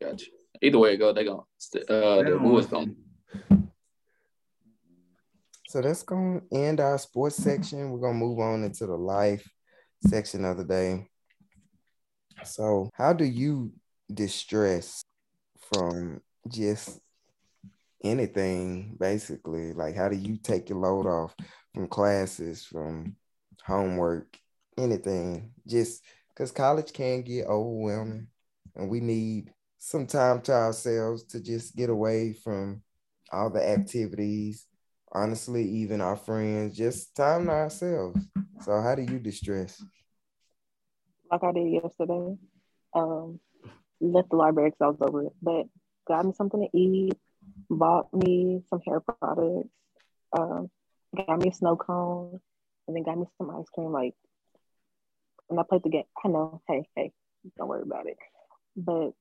Gotcha. 0.00 0.26
Either 0.62 0.78
way 0.78 0.94
it 0.94 0.96
go, 0.98 1.12
they're 1.12 1.24
gonna 1.24 1.42
st- 1.58 1.88
uh 1.90 2.22
They 2.22 2.30
the 2.30 2.38
Bulls 2.38 2.66
gonna 2.66 2.92
So 5.68 5.82
that's 5.82 6.02
going 6.02 6.40
to 6.40 6.56
end 6.56 6.80
our 6.80 6.96
sports 6.96 7.38
mm-hmm. 7.38 7.50
section. 7.50 7.90
We're 7.90 8.00
going 8.00 8.18
to 8.18 8.24
move 8.24 8.38
on 8.38 8.64
into 8.64 8.86
the 8.86 8.96
life 8.96 9.46
section 10.06 10.46
of 10.46 10.56
the 10.56 10.64
day. 10.64 11.10
So, 12.42 12.88
how 12.94 13.12
do 13.12 13.24
you 13.24 13.72
distress 14.12 15.02
from 15.70 16.22
just 16.50 16.98
anything, 18.02 18.96
basically? 18.98 19.74
Like, 19.74 19.94
how 19.94 20.08
do 20.08 20.16
you 20.16 20.38
take 20.38 20.70
your 20.70 20.78
load 20.78 21.06
off 21.06 21.34
from 21.74 21.86
classes, 21.86 22.64
from 22.64 23.16
homework, 23.62 24.38
anything? 24.78 25.50
Just 25.66 26.02
because 26.30 26.50
college 26.50 26.94
can 26.94 27.20
get 27.20 27.46
overwhelming 27.46 28.28
and 28.74 28.88
we 28.88 29.00
need 29.00 29.52
some 29.76 30.06
time 30.06 30.40
to 30.42 30.52
ourselves 30.52 31.24
to 31.24 31.42
just 31.42 31.76
get 31.76 31.90
away 31.90 32.32
from 32.32 32.80
all 33.30 33.50
the 33.50 33.68
activities 33.68 34.64
honestly, 35.12 35.64
even 35.64 36.00
our 36.00 36.16
friends, 36.16 36.76
just 36.76 37.14
time 37.14 37.46
to 37.46 37.52
ourselves. 37.52 38.24
So 38.62 38.80
how 38.80 38.94
do 38.94 39.02
you 39.02 39.18
distress? 39.18 39.82
like 41.30 41.44
I 41.44 41.52
did 41.52 41.72
yesterday. 41.72 42.36
Um, 42.94 43.40
left 44.00 44.30
the 44.30 44.36
library 44.36 44.70
because 44.70 44.80
I 44.80 44.86
was 44.86 45.08
over 45.08 45.24
it, 45.24 45.32
but 45.42 45.66
got 46.06 46.24
me 46.24 46.32
something 46.32 46.60
to 46.60 46.78
eat, 46.78 47.14
bought 47.68 48.12
me 48.14 48.62
some 48.70 48.80
hair 48.86 49.00
products, 49.00 49.68
um, 50.38 50.70
got 51.14 51.38
me 51.38 51.50
a 51.50 51.52
snow 51.52 51.76
cone, 51.76 52.40
and 52.86 52.96
then 52.96 53.02
got 53.02 53.18
me 53.18 53.26
some 53.36 53.50
ice 53.50 53.68
cream. 53.74 53.92
Like, 53.92 54.14
and 55.50 55.58
I 55.58 55.62
played 55.68 55.82
the 55.82 55.90
game. 55.90 56.04
I 56.24 56.28
know, 56.28 56.62
hey, 56.68 56.88
hey, 56.96 57.12
don't 57.56 57.68
worry 57.68 57.82
about 57.82 58.06
it. 58.06 58.16
But 58.76 59.12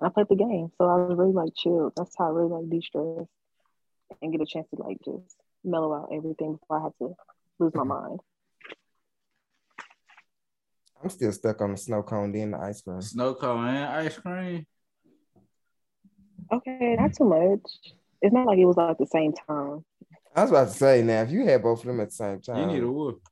I 0.00 0.08
played 0.08 0.28
the 0.30 0.36
game, 0.36 0.70
so 0.78 0.88
I 0.88 0.96
was 0.96 1.16
really 1.16 1.32
like 1.32 1.54
chilled. 1.54 1.92
That's 1.96 2.14
how 2.18 2.26
I 2.26 2.30
really 2.30 2.50
like 2.50 2.70
de-stress 2.70 3.26
and 4.20 4.32
get 4.32 4.40
a 4.40 4.46
chance 4.46 4.68
to 4.74 4.82
like 4.82 4.98
just 5.04 5.36
mellow 5.64 5.94
out 5.94 6.08
everything 6.12 6.52
before 6.56 6.78
I 6.80 6.82
have 6.82 6.96
to 6.98 7.14
lose 7.58 7.72
my 7.74 7.84
mind. 7.84 8.20
I'm 11.02 11.10
still 11.10 11.32
stuck 11.32 11.60
on 11.60 11.72
the 11.72 11.76
snow 11.76 12.02
cone, 12.02 12.32
then 12.32 12.52
the 12.52 12.58
ice 12.58 12.80
cream. 12.82 13.02
Snow 13.02 13.34
cone 13.34 13.66
and 13.66 13.84
ice 13.84 14.16
cream. 14.18 14.66
Okay, 16.52 16.96
not 16.98 17.12
too 17.14 17.24
much. 17.24 17.60
It's 18.20 18.32
not 18.32 18.46
like 18.46 18.58
it 18.58 18.66
was 18.66 18.76
like 18.76 18.98
the 18.98 19.06
same 19.06 19.32
time. 19.32 19.84
I 20.34 20.42
was 20.42 20.50
about 20.50 20.68
to 20.68 20.74
say 20.74 21.02
now, 21.02 21.22
if 21.22 21.30
you 21.30 21.44
had 21.44 21.62
both 21.62 21.80
of 21.80 21.86
them 21.86 22.00
at 22.00 22.08
the 22.08 22.14
same 22.14 22.40
time, 22.40 22.58
You 22.60 22.66
need 22.66 22.78
a 22.78 22.86
time, 22.86 22.94
whoop. 22.94 23.22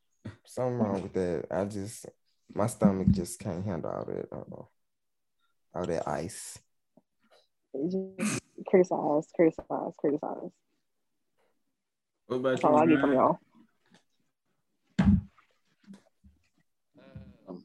something 0.47 0.79
wrong 0.79 1.03
with 1.03 1.13
that. 1.13 1.45
I 1.51 1.65
just 1.65 2.07
my 2.53 2.67
stomach 2.67 3.09
just 3.11 3.39
can't 3.39 3.65
handle 3.65 3.91
all 3.91 4.05
that. 4.05 4.29
Uh, 4.33 5.79
all 5.79 5.87
that 5.87 6.09
ice. 6.09 6.59
It's 7.75 7.95
just 7.95 8.41
criticize, 8.67 9.29
criticize, 9.35 9.93
criticize. 9.99 10.51
What 12.31 12.37
about 12.37 12.51
That's 12.51 12.65
all 12.65 12.77
I 12.77 12.85
you, 12.85 12.91
get 12.91 13.01
from 13.01 13.13
y'all. 13.13 13.39
um, 17.49 17.65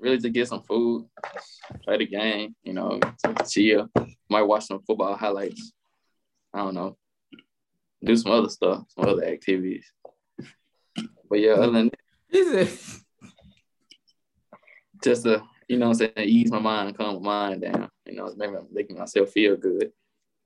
really 0.00 0.16
to 0.16 0.30
get 0.30 0.48
some 0.48 0.62
food, 0.62 1.06
play 1.84 1.98
the 1.98 2.06
game, 2.06 2.56
you 2.62 2.72
know, 2.72 2.98
to 2.98 3.44
chill. 3.46 3.90
Might 4.30 4.44
watch 4.44 4.64
some 4.64 4.80
football 4.86 5.14
highlights. 5.18 5.74
I 6.54 6.60
don't 6.60 6.72
know. 6.72 6.96
Do 8.02 8.16
some 8.16 8.32
other 8.32 8.48
stuff, 8.48 8.84
some 8.88 9.06
other 9.06 9.22
activities. 9.22 9.92
But 11.28 11.40
yeah, 11.40 11.52
other 11.52 11.72
than 11.72 11.90
that, 12.32 12.68
just 15.04 15.24
to, 15.24 15.42
you 15.68 15.76
know 15.76 15.90
what 15.90 16.00
I'm 16.00 16.12
saying, 16.16 16.26
ease 16.26 16.50
my 16.50 16.58
mind, 16.58 16.96
calm 16.96 17.22
my 17.22 17.48
mind 17.50 17.60
down, 17.60 17.90
you 18.06 18.16
know, 18.16 18.32
maybe 18.34 18.54
making 18.72 18.96
myself 18.96 19.28
feel 19.28 19.58
good. 19.58 19.92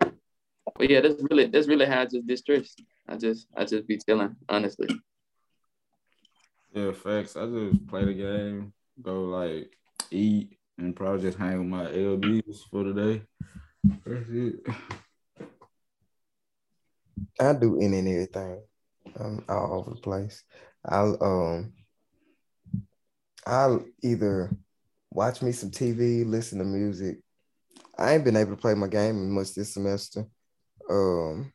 But 0.00 0.90
yeah, 0.90 1.02
that's 1.02 1.22
really 1.30 1.46
that's 1.46 1.68
really 1.68 1.86
how 1.86 2.00
I 2.00 2.06
just 2.06 2.26
distress. 2.26 2.74
I 3.08 3.16
just 3.16 3.46
I 3.56 3.64
just 3.64 3.86
be 3.86 3.98
chilling, 3.98 4.36
honestly. 4.48 4.88
Yeah, 6.72 6.92
facts. 6.92 7.36
I 7.36 7.46
just 7.46 7.86
play 7.86 8.04
the 8.04 8.14
game, 8.14 8.72
go 9.00 9.24
like 9.24 9.76
eat, 10.10 10.58
and 10.78 10.96
probably 10.96 11.22
just 11.22 11.38
hang 11.38 11.58
with 11.58 11.68
my 11.68 11.86
LBs 11.86 12.68
for 12.70 12.84
the 12.84 12.92
day. 12.92 13.22
That's 14.04 14.28
it. 14.30 14.66
I 17.40 17.52
do 17.52 17.78
any 17.80 17.98
and 17.98 18.08
everything. 18.08 18.62
I'm 19.18 19.44
all 19.48 19.78
over 19.80 19.90
the 19.90 20.00
place. 20.00 20.42
I'll 20.84 21.16
um 21.22 21.72
I'll 23.46 23.84
either 24.02 24.50
watch 25.10 25.42
me 25.42 25.52
some 25.52 25.70
TV, 25.70 26.24
listen 26.26 26.58
to 26.58 26.64
music. 26.64 27.18
I 27.98 28.14
ain't 28.14 28.24
been 28.24 28.36
able 28.36 28.52
to 28.52 28.60
play 28.60 28.74
my 28.74 28.88
game 28.88 29.30
much 29.30 29.54
this 29.54 29.74
semester. 29.74 30.26
Um 30.90 31.52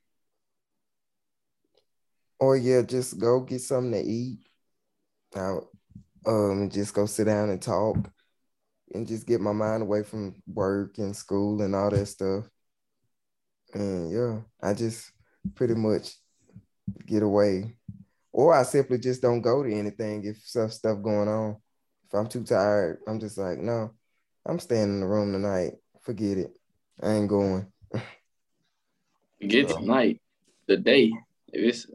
or 2.39 2.55
yeah, 2.57 2.81
just 2.81 3.19
go 3.19 3.41
get 3.41 3.61
something 3.61 3.91
to 3.91 3.99
eat. 3.99 4.39
Out 5.35 5.67
um 6.25 6.69
just 6.71 6.93
go 6.93 7.05
sit 7.05 7.25
down 7.25 7.49
and 7.49 7.61
talk 7.61 7.97
and 8.93 9.07
just 9.07 9.27
get 9.27 9.39
my 9.39 9.51
mind 9.51 9.83
away 9.83 10.01
from 10.03 10.41
work 10.47 10.97
and 10.97 11.15
school 11.15 11.61
and 11.61 11.75
all 11.75 11.89
that 11.91 12.05
stuff. 12.07 12.45
And 13.73 14.11
yeah, 14.11 14.39
I 14.61 14.73
just 14.73 15.11
pretty 15.53 15.75
much 15.75 16.15
get 17.05 17.21
away. 17.21 17.75
Or 18.31 18.53
I 18.53 18.63
simply 18.63 18.97
just 18.97 19.21
don't 19.21 19.41
go 19.41 19.63
to 19.63 19.71
anything 19.71 20.23
if 20.25 20.37
stuff 20.43 20.73
stuff 20.73 21.01
going 21.01 21.27
on. 21.27 21.57
If 22.07 22.13
I'm 22.15 22.27
too 22.27 22.43
tired, 22.43 22.99
I'm 23.07 23.19
just 23.19 23.37
like, 23.37 23.59
no, 23.59 23.91
I'm 24.45 24.59
staying 24.59 24.83
in 24.83 24.99
the 25.01 25.07
room 25.07 25.31
tonight. 25.31 25.73
Forget 26.01 26.39
it. 26.39 26.57
I 27.01 27.11
ain't 27.13 27.29
going. 27.29 27.71
Get 29.47 29.69
So- 29.69 29.77
tonight, 29.77 30.21
the 30.67 30.77
day. 30.77 31.11
If 31.51 31.63
it's 31.63 31.87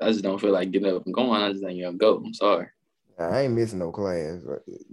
I 0.00 0.08
just 0.08 0.22
don't 0.22 0.40
feel 0.40 0.52
like 0.52 0.70
getting 0.70 0.94
up 0.94 1.04
and 1.04 1.14
going, 1.14 1.42
I 1.42 1.52
just 1.52 1.64
ain't 1.64 1.82
gonna 1.82 1.96
go. 1.96 2.22
I'm 2.24 2.34
sorry. 2.34 2.68
I 3.18 3.42
ain't 3.42 3.54
missing 3.54 3.80
no 3.80 3.92
class. 3.92 4.40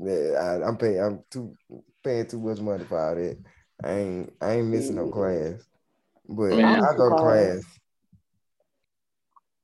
I, 0.05 0.61
I'm 0.63 0.77
paying. 0.77 0.99
I'm 0.99 1.23
too 1.31 1.55
paying 2.03 2.27
too 2.27 2.39
much 2.39 2.59
money 2.59 2.83
for 2.83 2.99
all 2.99 3.15
that. 3.15 3.37
I 3.83 3.91
ain't. 3.91 4.33
I 4.41 4.51
ain't 4.53 4.67
missing 4.67 4.95
no 4.95 5.09
class. 5.09 5.63
But 6.27 6.53
I 6.53 6.55
mean, 6.55 6.65
I 6.65 6.93
go 6.97 7.09
to 7.09 7.15
class. 7.15 7.53
class. 7.53 7.79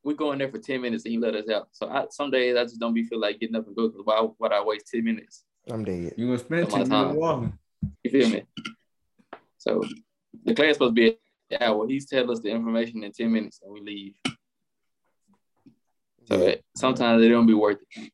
we 0.03 0.13
go 0.13 0.31
in 0.31 0.39
there 0.39 0.49
for 0.49 0.59
10 0.59 0.81
minutes 0.81 1.03
and 1.03 1.11
he 1.11 1.17
let 1.17 1.35
us 1.35 1.49
out. 1.49 1.67
So 1.73 1.89
I, 1.89 2.05
some 2.09 2.31
days 2.31 2.55
I 2.55 2.63
just 2.63 2.79
don't 2.79 2.93
be 2.93 3.03
feel 3.03 3.19
like 3.19 3.39
getting 3.39 3.57
up 3.57 3.67
and 3.67 3.75
go 3.75 3.89
because 3.89 4.05
why 4.05 4.25
would 4.39 4.53
I 4.53 4.63
waste 4.63 4.87
10 4.93 5.03
minutes? 5.03 5.43
I'm 5.69 5.83
dead. 5.83 6.13
You 6.15 6.27
gonna 6.27 6.39
spend 6.39 6.69
Come 6.69 6.81
on, 6.81 6.87
ten 6.87 6.99
minutes 6.99 7.17
walking? 7.17 7.59
You 8.03 8.11
feel 8.11 8.29
me? 8.29 8.43
So 9.57 9.83
the 10.45 10.55
class 10.55 10.75
supposed 10.75 10.95
to 10.95 11.01
be 11.01 11.17
an 11.51 11.57
hour. 11.61 11.87
He's 11.87 12.05
telling 12.05 12.29
us 12.29 12.39
the 12.39 12.49
information 12.49 13.03
in 13.03 13.11
10 13.11 13.31
minutes 13.31 13.59
and 13.61 13.73
we 13.73 13.81
leave. 13.81 14.32
So 16.25 16.37
Yeah. 16.37 16.45
it, 16.45 16.65
sometimes 16.75 17.23
it 17.23 17.29
don't 17.29 17.47
be 17.47 17.53
worth 17.53 17.79
it. 17.95 18.11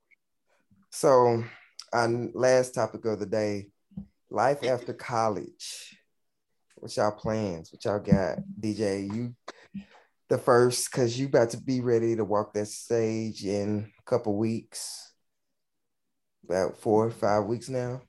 So, 0.89 1.43
our 1.93 2.07
last 2.33 2.73
topic 2.73 3.05
of 3.05 3.19
the 3.19 3.25
day: 3.25 3.67
life 4.29 4.63
after 4.63 4.93
college. 4.93 5.95
What's 6.75 6.97
y'all 6.97 7.11
plans? 7.11 7.71
What 7.71 7.83
y'all 7.85 7.99
got, 7.99 8.39
DJ? 8.59 9.13
You 9.13 9.35
the 10.29 10.37
first, 10.37 10.91
cause 10.91 11.17
you 11.17 11.27
about 11.27 11.49
to 11.51 11.57
be 11.57 11.81
ready 11.81 12.15
to 12.15 12.23
walk 12.23 12.53
that 12.53 12.67
stage 12.67 13.43
in 13.43 13.91
a 13.99 14.03
couple 14.03 14.37
weeks. 14.37 15.13
About 16.45 16.79
four 16.79 17.07
or 17.07 17.11
five 17.11 17.45
weeks 17.45 17.69
now. 17.69 18.01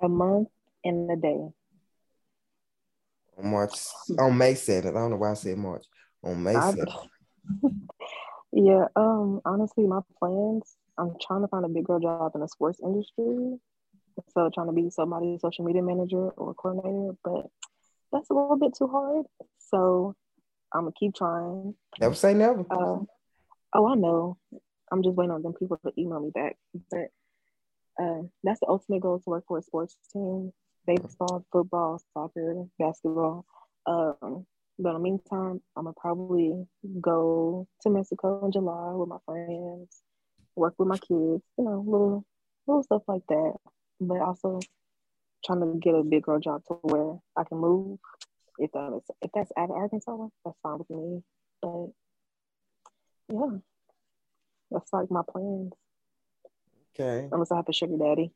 A 0.00 0.08
month 0.08 0.48
and 0.84 1.10
a 1.10 1.16
day. 1.16 1.48
On 3.38 3.50
March, 3.50 3.74
on 4.18 4.38
May 4.38 4.54
7th. 4.54 4.88
I 4.88 4.92
don't 4.92 5.10
know 5.10 5.16
why 5.16 5.32
I 5.32 5.34
said 5.34 5.58
March. 5.58 5.84
On 6.22 6.42
May 6.42 6.54
7th. 6.54 7.08
Yeah, 8.56 8.86
um, 8.94 9.40
honestly, 9.44 9.84
my 9.84 10.00
plans, 10.16 10.76
I'm 10.96 11.16
trying 11.20 11.40
to 11.40 11.48
find 11.48 11.64
a 11.64 11.68
big 11.68 11.86
girl 11.86 11.98
job 11.98 12.32
in 12.36 12.40
the 12.40 12.46
sports 12.46 12.78
industry. 12.80 13.58
So 14.32 14.48
trying 14.54 14.68
to 14.68 14.72
be 14.72 14.90
somebody's 14.90 15.40
social 15.40 15.64
media 15.64 15.82
manager 15.82 16.28
or 16.30 16.54
coordinator, 16.54 17.16
but 17.24 17.46
that's 18.12 18.30
a 18.30 18.32
little 18.32 18.56
bit 18.56 18.72
too 18.78 18.86
hard. 18.86 19.26
So 19.58 20.14
I'm 20.72 20.82
gonna 20.82 20.92
keep 20.98 21.16
trying. 21.16 21.74
Never 21.98 22.14
say 22.14 22.32
never. 22.32 22.60
Uh, 22.70 23.00
oh, 23.74 23.88
I 23.88 23.96
know. 23.96 24.38
I'm 24.92 25.02
just 25.02 25.16
waiting 25.16 25.32
on 25.32 25.42
them 25.42 25.54
people 25.54 25.76
to 25.84 25.92
email 25.98 26.20
me 26.20 26.30
back. 26.32 26.56
But 26.92 27.08
uh, 28.00 28.22
that's 28.44 28.60
the 28.60 28.68
ultimate 28.68 29.00
goal 29.00 29.18
to 29.18 29.30
work 29.30 29.44
for 29.48 29.58
a 29.58 29.62
sports 29.62 29.96
team: 30.12 30.52
baseball, 30.86 31.44
football, 31.50 32.00
soccer, 32.12 32.66
basketball. 32.78 33.46
Um, 33.86 34.46
but 34.78 34.90
in 34.90 34.94
the 34.94 35.00
meantime, 35.00 35.60
I'm 35.76 35.84
gonna 35.84 35.94
probably 35.96 36.66
go 37.00 37.66
to 37.82 37.90
Mexico 37.90 38.44
in 38.44 38.52
July 38.52 38.92
with 38.92 39.08
my 39.08 39.18
friends, 39.24 40.02
work 40.56 40.74
with 40.78 40.88
my 40.88 40.98
kids, 40.98 41.42
you 41.56 41.64
know, 41.64 41.84
little 41.86 42.24
little 42.66 42.82
stuff 42.82 43.02
like 43.06 43.26
that. 43.28 43.54
But 44.00 44.20
also 44.20 44.60
trying 45.44 45.60
to 45.60 45.78
get 45.78 45.94
a 45.94 46.02
big 46.02 46.24
girl 46.24 46.40
job 46.40 46.62
to 46.66 46.74
where 46.82 47.18
I 47.36 47.44
can 47.44 47.58
move. 47.58 47.98
If 48.58 48.72
that 48.72 48.92
is 48.96 49.02
if 49.22 49.30
that's 49.32 49.52
out 49.56 49.70
of 49.70 49.76
Arkansas, 49.76 50.28
that's 50.44 50.58
fine 50.62 50.78
with 50.78 50.90
me. 50.90 51.22
But 51.62 51.86
yeah, 53.32 53.58
that's 54.70 54.92
like 54.92 55.10
my 55.10 55.22
plans. 55.28 55.72
Okay. 56.98 57.28
Unless 57.30 57.52
I 57.52 57.56
have 57.56 57.68
a 57.68 57.72
sugar 57.72 57.96
daddy. 57.96 58.32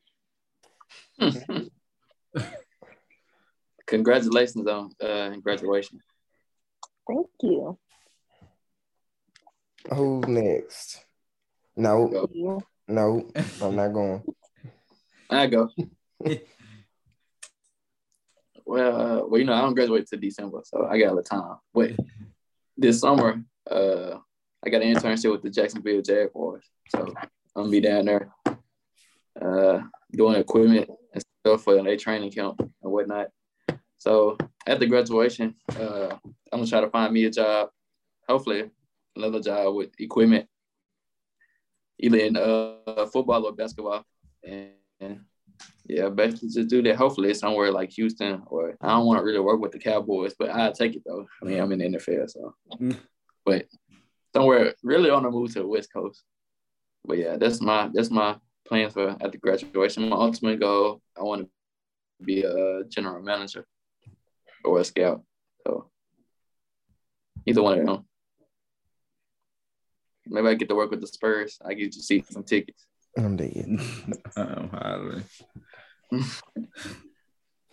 Congratulations 3.85 4.67
on 4.67 4.91
uh, 5.01 5.35
graduation. 5.37 5.99
Thank 7.09 7.27
you. 7.41 7.77
Who's 9.91 10.27
next? 10.27 11.03
No, 11.75 12.07
Go. 12.07 12.61
No, 12.87 13.31
I'm 13.61 13.75
not 13.75 13.93
going. 13.93 14.23
I 15.31 15.47
go. 15.47 15.69
well, 18.63 19.01
uh, 19.01 19.27
well, 19.27 19.39
you 19.39 19.45
know, 19.45 19.53
I 19.53 19.61
don't 19.61 19.73
graduate 19.73 20.07
till 20.07 20.19
December, 20.19 20.61
so 20.63 20.85
I 20.85 20.99
got 20.99 21.07
a 21.07 21.15
little 21.15 21.23
time. 21.23 21.57
Wait, 21.73 21.97
this 22.77 22.99
summer, 22.99 23.41
uh, 23.69 24.17
I 24.63 24.69
got 24.69 24.83
an 24.83 24.93
internship 24.93 25.31
with 25.31 25.41
the 25.41 25.49
Jacksonville 25.49 26.01
Jaguars, 26.03 26.65
so 26.89 27.13
I'm 27.55 27.63
gonna 27.63 27.69
be 27.71 27.81
down 27.81 28.05
there, 28.05 28.31
uh, 29.41 29.81
doing 30.11 30.35
equipment 30.35 30.89
and 31.13 31.23
stuff 31.43 31.63
for 31.63 31.81
their 31.81 31.97
training 31.97 32.31
camp 32.31 32.59
and 32.59 32.91
whatnot. 32.91 33.29
So 33.99 34.37
after 34.65 34.85
graduation, 34.85 35.55
uh, 35.77 36.15
I'm 36.51 36.59
gonna 36.59 36.67
try 36.67 36.81
to 36.81 36.89
find 36.89 37.13
me 37.13 37.25
a 37.25 37.29
job, 37.29 37.69
hopefully 38.27 38.71
another 39.15 39.41
job 39.41 39.75
with 39.75 39.89
equipment, 39.99 40.47
either 41.99 42.17
in 42.17 42.37
uh, 42.37 43.05
football 43.11 43.45
or 43.45 43.51
basketball, 43.51 44.05
and, 44.43 44.69
and 45.01 45.19
yeah, 45.85 46.07
basically 46.07 46.47
just 46.49 46.69
do 46.69 46.81
that. 46.83 46.95
Hopefully 46.95 47.33
somewhere 47.33 47.71
like 47.73 47.91
Houston, 47.91 48.41
or 48.47 48.77
I 48.79 48.87
don't 48.87 49.05
want 49.05 49.19
to 49.19 49.23
really 49.23 49.41
work 49.41 49.59
with 49.59 49.73
the 49.73 49.79
Cowboys, 49.79 50.33
but 50.39 50.49
I 50.49 50.71
take 50.71 50.95
it 50.95 51.03
though. 51.05 51.27
I 51.41 51.45
mean, 51.45 51.59
I'm 51.59 51.71
in 51.73 51.79
the 51.79 51.97
NFL, 51.97 52.29
so 52.29 52.55
Mm. 52.79 52.97
but 53.45 53.65
somewhere 54.33 54.75
really 54.81 55.09
on 55.09 55.23
the 55.23 55.29
move 55.29 55.51
to 55.53 55.59
the 55.59 55.67
West 55.67 55.91
Coast. 55.91 56.23
But 57.03 57.17
yeah, 57.17 57.35
that's 57.35 57.59
my 57.59 57.89
that's 57.93 58.11
my 58.11 58.37
plans 58.65 58.93
for 58.93 59.09
after 59.19 59.37
graduation. 59.37 60.07
My 60.07 60.15
ultimate 60.15 60.61
goal, 60.61 61.01
I 61.17 61.23
want 61.23 61.41
to 61.41 61.49
be 62.25 62.43
a 62.43 62.83
general 62.85 63.21
manager 63.21 63.65
or 64.63 64.79
a 64.79 64.83
scout. 64.83 65.23
So 65.65 65.89
either 67.45 67.61
one 67.61 67.79
of 67.79 67.85
them. 67.85 68.05
Maybe 70.27 70.47
I 70.47 70.53
get 70.53 70.69
to 70.69 70.75
work 70.75 70.91
with 70.91 71.01
the 71.01 71.07
Spurs. 71.07 71.57
I 71.65 71.73
get 71.73 71.91
to 71.93 72.01
see 72.01 72.23
some 72.29 72.43
tickets. 72.43 72.85
I'm 73.17 73.35
dead. 73.35 73.65
um, 74.37 74.69
highly. 74.69 75.23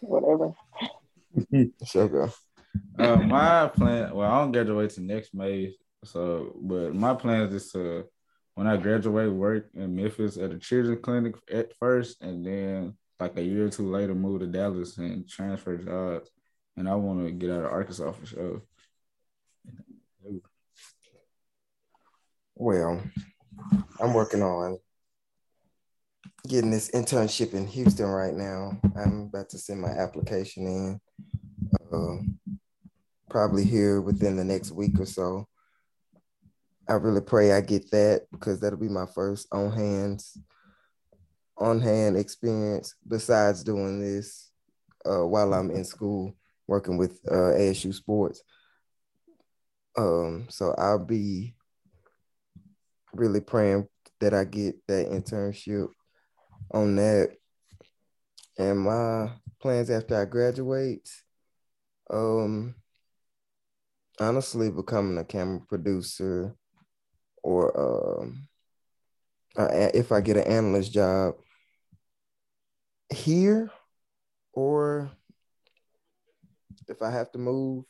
Whatever. 0.01 0.55
So 1.85 2.09
go. 2.09 2.31
Uh, 2.99 3.17
my 3.17 3.69
plan. 3.69 4.15
Well, 4.15 4.31
I 4.31 4.41
don't 4.41 4.53
graduate 4.53 4.91
till 4.91 5.05
next 5.05 5.35
May. 5.35 5.75
So, 6.05 6.55
but 6.63 6.95
my 6.95 7.15
plan 7.15 7.43
is 7.53 7.73
to 7.73 8.05
when 8.55 8.67
I 8.67 8.79
graduate, 8.79 9.31
work 9.31 9.69
in 9.75 9.95
Memphis 9.95 10.39
at 10.39 10.51
a 10.51 10.59
children's 10.59 11.03
clinic 11.03 11.35
at 11.53 11.77
first, 11.77 12.23
and 12.23 12.45
then 12.45 12.95
like 13.21 13.37
a 13.37 13.43
year 13.43 13.67
or 13.67 13.71
two 13.71 13.91
later, 13.91 14.15
move 14.15 14.41
to 14.41 14.47
Dallas 14.47 14.97
and 14.97 15.29
transfer 15.29 15.77
jobs. 15.77 16.31
And 16.77 16.89
I 16.89 16.95
want 16.95 17.25
to 17.25 17.31
get 17.33 17.51
out 17.51 17.65
of 17.65 17.73
Arkansas 17.73 18.13
for 18.13 18.27
sure. 18.27 18.63
Well, 22.55 23.03
I'm 24.01 24.15
working 24.15 24.43
on 24.43 24.79
getting 26.49 26.71
this 26.71 26.91
internship 26.91 27.55
in 27.55 27.67
Houston 27.67 28.07
right 28.07 28.35
now. 28.35 28.79
I'm 28.97 29.23
about 29.23 29.49
to 29.51 29.59
send 29.59 29.81
my 29.81 29.91
application 29.91 30.67
in. 30.67 31.01
Uh, 31.93 32.57
probably 33.29 33.65
here 33.65 34.01
within 34.01 34.37
the 34.37 34.45
next 34.45 34.71
week 34.71 34.99
or 34.99 35.07
so. 35.07 35.47
I 36.89 36.95
really 36.95 37.21
pray 37.21 37.53
I 37.53 37.61
get 37.61 37.91
that 37.91 38.27
because 38.31 38.61
that'll 38.61 38.79
be 38.79 38.89
my 38.89 39.07
first 39.15 39.49
on 39.53 39.73
hands, 39.73 40.39
on 41.59 41.81
hand 41.81 42.17
experience 42.17 42.95
besides 43.07 43.65
doing 43.65 44.01
this 44.01 44.51
uh, 45.05 45.27
while 45.27 45.53
I'm 45.53 45.71
in 45.71 45.85
school 45.85 46.35
working 46.67 46.97
with 46.97 47.21
uh, 47.31 47.55
ASU 47.55 47.95
sports. 47.95 48.43
Um, 49.97 50.47
so 50.51 50.75
I'll 50.77 51.05
be 51.05 51.55
really 53.15 53.41
praying 53.41 53.89
that 54.21 54.35
I 54.35 54.45
get 54.45 54.75
that 54.89 55.11
internship 55.11 55.89
on 56.73 56.97
that. 56.97 57.37
And 58.59 58.81
my 58.81 59.33
plans 59.61 59.91
after 59.91 60.21
I 60.21 60.25
graduate, 60.25 61.09
um, 62.11 62.75
honestly, 64.19 64.71
becoming 64.71 65.19
a 65.19 65.25
camera 65.25 65.61
producer, 65.61 66.55
or 67.43 68.25
um, 68.25 68.49
if 69.59 70.13
I 70.13 70.21
get 70.21 70.37
an 70.37 70.45
analyst 70.45 70.93
job 70.93 71.35
here, 73.13 73.71
or 74.53 75.11
if 76.89 77.03
I 77.03 77.11
have 77.11 77.31
to 77.33 77.39
move, 77.39 77.85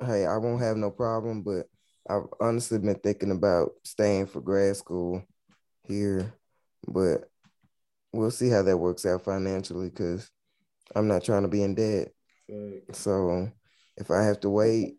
hey, 0.00 0.26
I 0.26 0.36
won't 0.38 0.62
have 0.62 0.76
no 0.76 0.90
problem. 0.90 1.42
But 1.42 1.66
I've 2.08 2.26
honestly 2.40 2.78
been 2.78 2.94
thinking 2.96 3.30
about 3.30 3.70
staying 3.84 4.26
for 4.26 4.40
grad 4.40 4.76
school 4.76 5.22
here, 5.84 6.34
but 6.86 7.30
we'll 8.12 8.30
see 8.30 8.48
how 8.48 8.62
that 8.62 8.76
works 8.78 9.06
out 9.06 9.24
financially 9.24 9.90
because 9.90 10.30
I'm 10.94 11.08
not 11.08 11.24
trying 11.24 11.42
to 11.42 11.48
be 11.48 11.62
in 11.62 11.74
debt. 11.74 12.08
So 12.92 13.50
if 13.96 14.10
I 14.10 14.24
have 14.24 14.40
to 14.40 14.50
wait, 14.50 14.96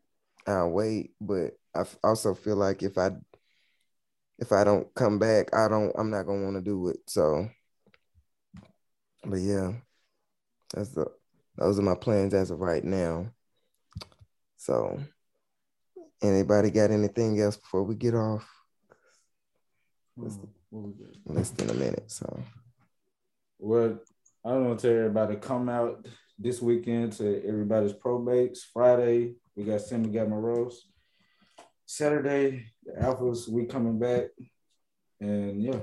I'll 0.48 0.70
wait. 0.70 1.12
But 1.20 1.54
I 1.76 1.84
also 2.04 2.36
feel 2.36 2.56
like 2.56 2.84
if 2.84 2.98
I 2.98 3.12
if 4.38 4.52
I 4.52 4.64
don't 4.64 4.94
come 4.96 5.20
back, 5.20 5.54
I 5.54 5.68
don't 5.68 5.92
I'm 5.98 6.12
not 6.12 6.24
gonna 6.24 6.44
want 6.44 6.58
to 6.58 6.62
do 6.62 6.90
it. 6.90 7.00
So 7.08 7.50
but 9.24 9.38
yeah, 9.40 9.74
that's 10.74 10.90
the 10.90 11.08
those 11.60 11.78
are 11.78 11.84
my 11.84 11.96
plans 11.96 12.34
as 12.34 12.52
of 12.52 12.60
right 12.60 12.84
now. 12.84 13.28
So 14.58 15.00
anybody 16.22 16.72
got 16.72 16.92
anything 16.92 17.40
else 17.40 17.58
before 17.58 17.84
we 17.84 17.96
get 17.96 18.16
off? 18.16 18.50
Less 20.16 21.50
than 21.52 21.70
a 21.70 21.74
minute. 21.74 22.10
So 22.10 22.42
Well, 23.58 24.00
I 24.46 24.54
want 24.54 24.80
to 24.80 24.88
tell 24.88 24.98
everybody 24.98 25.36
come 25.36 25.68
out 25.68 26.06
this 26.38 26.62
weekend 26.62 27.14
to 27.14 27.46
everybody's 27.46 27.94
probates. 27.94 28.60
Friday, 28.74 29.36
we 29.56 29.66
got 29.66 29.82
Cindy 29.82 30.10
got 30.10 30.32
Rose. 30.32 30.88
Saturday, 31.86 32.68
the 32.86 32.94
Alphas, 33.02 33.50
we 33.50 33.66
coming 33.66 34.00
back. 34.00 34.26
And 35.20 35.62
yeah. 35.62 35.80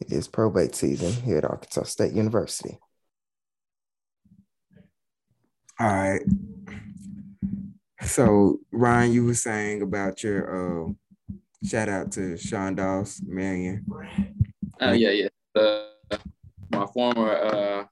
it's 0.00 0.28
probate 0.28 0.74
season 0.74 1.12
here 1.22 1.38
at 1.38 1.44
Arkansas 1.44 1.84
State 1.84 2.12
University. 2.12 2.78
All 5.80 5.86
right. 5.86 6.20
So 8.02 8.58
Ryan, 8.70 9.12
you 9.12 9.24
were 9.24 9.32
saying 9.32 9.80
about 9.80 10.22
your 10.22 10.88
uh, 10.88 10.92
shout 11.64 11.88
out 11.88 12.12
to 12.12 12.36
Sean 12.36 12.74
Doss, 12.74 13.22
Marion. 13.26 13.86
Uh, 14.78 14.90
yeah, 14.90 15.10
yeah. 15.10 15.28
Uh, 15.54 16.18
my 16.70 16.84
former 16.84 17.30
uh, 17.30 17.84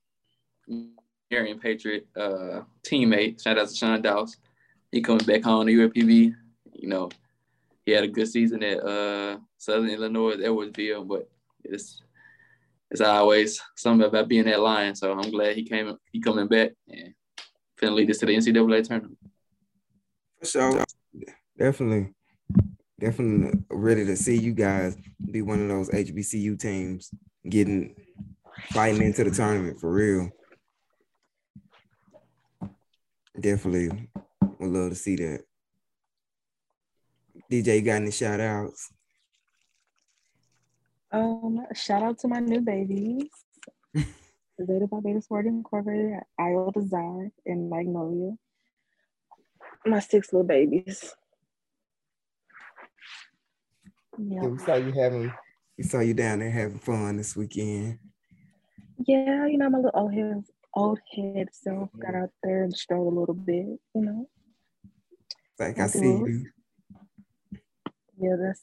Marion 1.31 1.59
Patriot 1.59 2.07
uh, 2.15 2.61
teammate, 2.87 3.43
shout 3.43 3.57
out 3.57 3.71
to 3.71 3.75
Sean 3.75 4.03
Doss. 4.03 4.37
He 4.93 5.01
coming 5.01 5.25
back 5.25 5.45
home 5.45 5.67
to 5.67 5.73
UAPB. 5.73 6.35
You 6.75 6.89
know, 6.89 7.09
he 7.87 7.93
had 7.93 8.05
a 8.05 8.09
good 8.09 8.29
season 8.29 8.63
at 8.65 8.85
uh, 8.85 9.39
Southern 9.57 9.89
Illinois, 9.89 10.37
Edwardsville, 10.37 11.09
but 11.09 11.31
it's 11.65 12.03
it's 12.91 13.01
always 13.01 13.63
something 13.77 14.07
about 14.07 14.29
being 14.29 14.45
that 14.45 14.61
lion. 14.61 14.95
So 14.95 15.11
I'm 15.11 15.31
glad 15.31 15.57
he 15.57 15.65
came. 15.65 15.97
He 16.13 16.21
coming 16.21 16.49
back 16.49 16.73
and 16.87 17.15
finna 17.81 17.95
lead 17.95 18.11
us 18.11 18.19
to 18.19 18.27
the 18.27 18.37
NCAA 18.37 18.87
tournament. 18.87 19.19
So 20.43 20.85
definitely. 21.59 22.13
definitely 23.01 23.61
ready 23.71 24.05
to 24.05 24.17
see 24.17 24.37
you 24.37 24.53
guys 24.53 24.97
be 25.31 25.43
one 25.43 25.63
of 25.63 25.69
those 25.69 25.91
HBCU 25.91 26.59
teams 26.59 27.11
getting 27.49 27.95
fighting 28.71 29.03
into 29.03 29.25
the 29.25 29.31
tournament 29.31 29.81
for 29.81 29.93
real. 29.93 30.31
Definitely 33.39 34.09
would 34.59 34.71
love 34.71 34.91
to 34.91 34.97
see 34.97 35.17
that. 35.17 35.41
DJ, 37.51 37.77
you 37.77 37.83
got 37.83 37.97
any 37.97 38.11
shout 38.11 38.41
outs? 38.41 38.93
Um, 41.11 41.65
shout 41.75 42.03
out 42.03 42.19
to 42.21 42.29
my 42.29 42.41
new 42.41 42.61
babies. 42.61 43.31
Zeta 44.65 44.89
Beta 45.03 45.21
Sport 45.21 45.47
Incorporated, 45.47 46.21
Iowa 46.39 46.73
Desire, 46.73 47.31
and 47.47 47.71
Magnolia. 47.71 48.37
My 49.87 50.01
six 50.01 50.33
little 50.33 50.47
babies. 50.47 51.15
Yeah. 54.19 54.43
yeah, 54.43 54.49
we 54.49 54.59
saw 54.59 54.75
you 54.75 54.93
having 54.93 55.33
we 55.77 55.85
saw 55.85 56.01
you 56.01 56.13
down 56.13 56.41
there 56.41 56.51
having 56.51 56.81
fun 56.81 57.17
this 57.17 57.37
weekend. 57.37 58.01
Yeah, 59.07 59.47
you 59.47 59.59
know, 59.59 59.71
my 59.71 59.79
little 59.79 59.93
old 59.95 60.13
head 60.13 60.43
old 60.75 60.99
head 61.15 61.49
self 61.53 61.89
got 62.01 62.17
out 62.17 62.31
there 62.43 62.65
and 62.65 62.75
strolled 62.75 63.13
a 63.13 63.19
little 63.19 63.35
bit, 63.35 63.67
you 63.95 64.03
know. 64.03 64.29
Like 65.59 65.79
I 65.79 65.87
see 65.87 66.01
you. 66.01 66.47
Yeah, 68.21 68.37
that's 68.41 68.63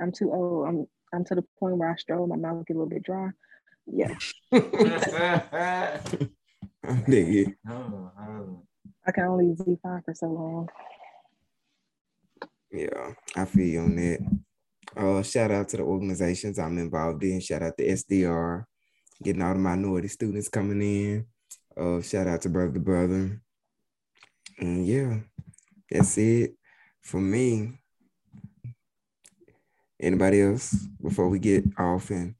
I'm 0.00 0.12
too 0.12 0.32
old. 0.32 0.68
I'm 0.68 0.86
I'm 1.12 1.24
to 1.24 1.34
the 1.34 1.44
point 1.58 1.76
where 1.76 1.90
I 1.90 1.96
stroll, 1.96 2.28
my 2.28 2.36
mouth 2.36 2.64
get 2.66 2.76
a 2.76 2.78
little 2.78 2.88
bit 2.88 3.02
dry. 3.02 3.30
Yeah. 3.86 4.14
I. 4.52 6.00
I 9.06 9.12
can 9.12 9.24
only 9.24 9.54
Z5 9.54 10.04
for 10.04 10.14
so 10.14 10.26
long. 10.26 10.68
Yeah, 12.72 13.12
I 13.36 13.44
feel 13.44 13.66
you 13.66 13.80
on 13.80 13.96
that. 13.96 14.20
Uh, 14.96 15.22
shout 15.22 15.50
out 15.50 15.68
to 15.68 15.76
the 15.76 15.82
organizations 15.82 16.58
I'm 16.58 16.78
involved 16.78 17.22
in. 17.22 17.40
Shout 17.40 17.62
out 17.62 17.76
to 17.76 17.86
SDR, 17.86 18.64
getting 19.22 19.42
all 19.42 19.52
the 19.52 19.60
minority 19.60 20.08
students 20.08 20.48
coming 20.48 20.80
in. 20.80 21.26
Uh, 21.76 22.00
shout 22.00 22.26
out 22.26 22.40
to 22.42 22.48
Brother 22.48 22.78
Brother. 22.78 23.40
And 24.58 24.86
yeah, 24.86 25.18
that's 25.90 26.16
it 26.18 26.54
for 27.02 27.20
me. 27.20 27.78
Anybody 30.00 30.42
else 30.42 30.74
before 31.02 31.28
we 31.28 31.38
get 31.38 31.64
off 31.78 32.10
and 32.10 32.34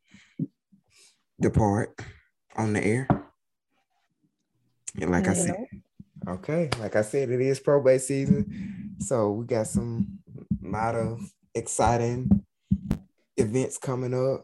depart 1.41 1.99
on 2.57 2.73
the 2.73 2.85
air? 2.85 3.09
And 5.01 5.11
like 5.11 5.29
I 5.29 5.35
said, 5.35 5.57
okay, 6.29 6.71
like 6.79 6.97
I 6.97 7.03
said, 7.03 7.31
it 7.31 7.41
is 7.41 7.61
probate 7.61 8.03
season. 8.03 8.97
So 9.01 9.33
we 9.33 9.45
got 9.45 9.67
some 9.67 10.19
lot 10.63 10.95
of 10.95 11.21
exciting 11.55 12.45
events 13.37 13.79
coming 13.79 14.15
up. 14.15 14.43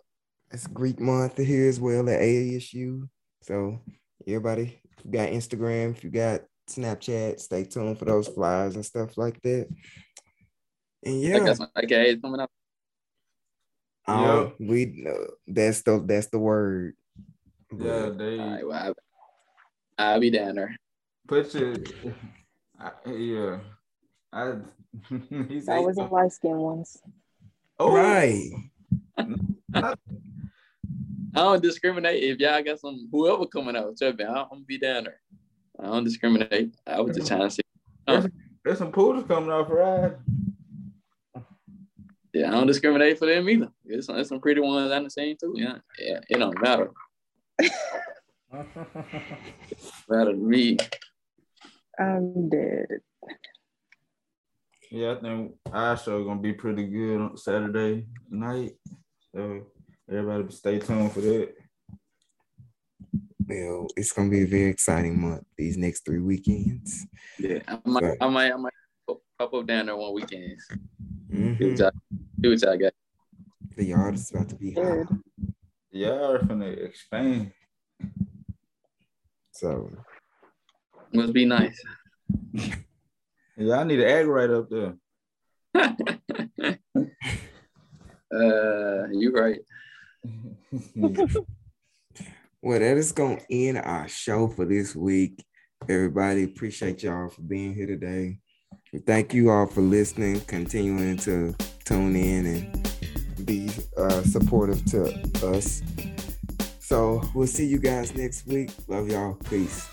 It's 0.50 0.66
Greek 0.66 0.98
month 1.00 1.36
here 1.38 1.68
as 1.68 1.78
well 1.78 2.08
at 2.08 2.20
ASU. 2.20 3.08
So 3.42 3.80
everybody, 4.26 4.80
if 4.98 5.04
you 5.04 5.12
got 5.12 5.28
Instagram, 5.28 5.96
if 5.96 6.02
you 6.02 6.10
got 6.10 6.40
Snapchat, 6.68 7.40
stay 7.40 7.64
tuned 7.64 7.98
for 7.98 8.04
those 8.04 8.28
flyers 8.28 8.74
and 8.74 8.84
stuff 8.84 9.16
like 9.16 9.40
that. 9.42 9.68
And 11.04 11.20
yeah, 11.20 11.36
okay, 11.36 12.16
coming 12.16 12.40
up. 12.40 12.50
Um, 14.10 14.52
yeah. 14.58 14.66
we 14.68 15.06
uh, 15.08 15.30
that's 15.46 15.82
the 15.82 16.02
that's 16.04 16.26
the 16.28 16.38
word. 16.38 16.96
Yeah, 17.76 18.10
they. 18.10 18.38
Right, 18.38 18.66
well, 18.66 18.94
I, 19.96 20.14
will 20.14 20.20
be 20.20 20.30
down 20.30 20.56
there. 20.56 20.76
Put 21.28 21.54
your, 21.54 21.76
I, 22.80 22.90
yeah. 23.08 23.58
I. 24.32 24.54
he's 25.48 25.66
that 25.66 25.82
was 25.82 25.96
the 25.96 26.04
light 26.10 26.32
skin 26.32 26.56
ones. 26.56 27.00
Oh, 27.78 27.94
right. 27.94 28.50
I 29.74 29.94
don't 31.32 31.62
discriminate. 31.62 32.24
If 32.24 32.40
y'all 32.40 32.62
got 32.64 32.80
some 32.80 33.08
whoever 33.12 33.46
coming 33.46 33.76
out, 33.76 33.96
trust 33.96 34.18
me, 34.18 34.24
I'm 34.24 34.48
gonna 34.50 34.62
be 34.66 34.78
down 34.78 35.04
there. 35.04 35.20
I 35.78 35.86
don't 35.86 36.04
discriminate. 36.04 36.74
I 36.84 37.00
was 37.00 37.16
just 37.16 37.28
trying 37.28 37.42
to 37.42 37.50
see. 37.50 37.62
There's, 38.08 38.26
there's 38.64 38.78
some 38.78 38.90
poodles 38.90 39.26
coming 39.28 39.52
out 39.52 39.68
for 39.68 39.76
ride. 39.76 40.16
Yeah, 42.32 42.48
I 42.48 42.52
don't 42.52 42.66
discriminate 42.66 43.18
for 43.18 43.26
them 43.26 43.48
either. 43.48 43.68
There's 43.84 44.06
some, 44.06 44.14
there's 44.14 44.28
some 44.28 44.40
pretty 44.40 44.60
ones 44.60 44.92
I'm 44.92 45.04
the 45.04 45.10
same 45.10 45.36
too. 45.36 45.54
Yeah, 45.56 45.78
yeah, 45.98 46.20
it 46.28 46.38
don't 46.38 46.60
matter. 46.62 46.90
matter 50.08 50.32
to 50.32 50.36
me. 50.36 50.76
I'm 51.98 52.48
dead. 52.48 52.86
Yeah, 54.90 55.12
I 55.12 55.20
think 55.20 55.54
our 55.72 55.96
show 55.96 56.24
gonna 56.24 56.40
be 56.40 56.52
pretty 56.52 56.84
good 56.86 57.20
on 57.20 57.36
Saturday 57.36 58.06
night. 58.28 58.72
So 59.34 59.66
everybody 60.08 60.52
stay 60.52 60.78
tuned 60.78 61.12
for 61.12 61.20
that. 61.20 61.54
Well, 63.46 63.88
it's 63.96 64.12
gonna 64.12 64.30
be 64.30 64.42
a 64.42 64.46
very 64.46 64.70
exciting 64.70 65.20
month. 65.20 65.44
These 65.56 65.76
next 65.76 66.04
three 66.04 66.20
weekends. 66.20 67.06
Yeah, 67.38 67.58
I 67.66 67.78
might, 67.84 68.16
I 68.20 68.28
might, 68.28 68.52
I 68.52 68.56
might 68.56 68.72
pop 69.40 69.54
up 69.54 69.66
down 69.66 69.86
there 69.86 69.96
one 69.96 70.12
weekend. 70.12 70.58
Mm-hmm. 71.32 71.74
Do 72.40 72.50
what 72.50 72.68
I 72.68 72.76
got. 72.76 72.92
The 73.74 73.84
yard 73.84 74.14
is 74.14 74.30
about 74.30 74.50
to 74.50 74.56
be 74.56 74.72
hot. 74.72 75.06
Y'all 75.90 76.32
are 76.32 76.40
finna 76.40 76.84
expand. 76.84 77.52
So 79.52 79.90
must 81.14 81.32
be 81.32 81.46
nice. 81.46 81.82
yeah, 82.52 83.78
I 83.78 83.84
need 83.84 84.00
an 84.00 84.08
egg 84.08 84.26
right 84.26 84.50
up 84.50 84.68
there. 84.68 84.96
uh, 88.34 89.08
you 89.10 89.32
right. 89.34 89.60
well, 92.60 92.78
that 92.78 92.96
is 92.98 93.12
gonna 93.12 93.40
end 93.50 93.78
our 93.78 94.06
show 94.06 94.48
for 94.48 94.66
this 94.66 94.94
week. 94.94 95.42
Everybody, 95.88 96.44
appreciate 96.44 97.02
y'all 97.02 97.30
for 97.30 97.40
being 97.40 97.74
here 97.74 97.86
today. 97.86 98.38
Thank 98.98 99.32
you 99.32 99.50
all 99.50 99.66
for 99.66 99.82
listening, 99.82 100.40
continuing 100.40 101.16
to 101.18 101.54
tune 101.84 102.16
in 102.16 102.46
and 102.46 103.46
be 103.46 103.70
uh, 103.96 104.22
supportive 104.22 104.84
to 104.86 105.12
us. 105.46 105.80
So 106.80 107.22
we'll 107.32 107.46
see 107.46 107.66
you 107.66 107.78
guys 107.78 108.16
next 108.16 108.48
week. 108.48 108.70
Love 108.88 109.08
y'all. 109.08 109.34
Peace. 109.48 109.88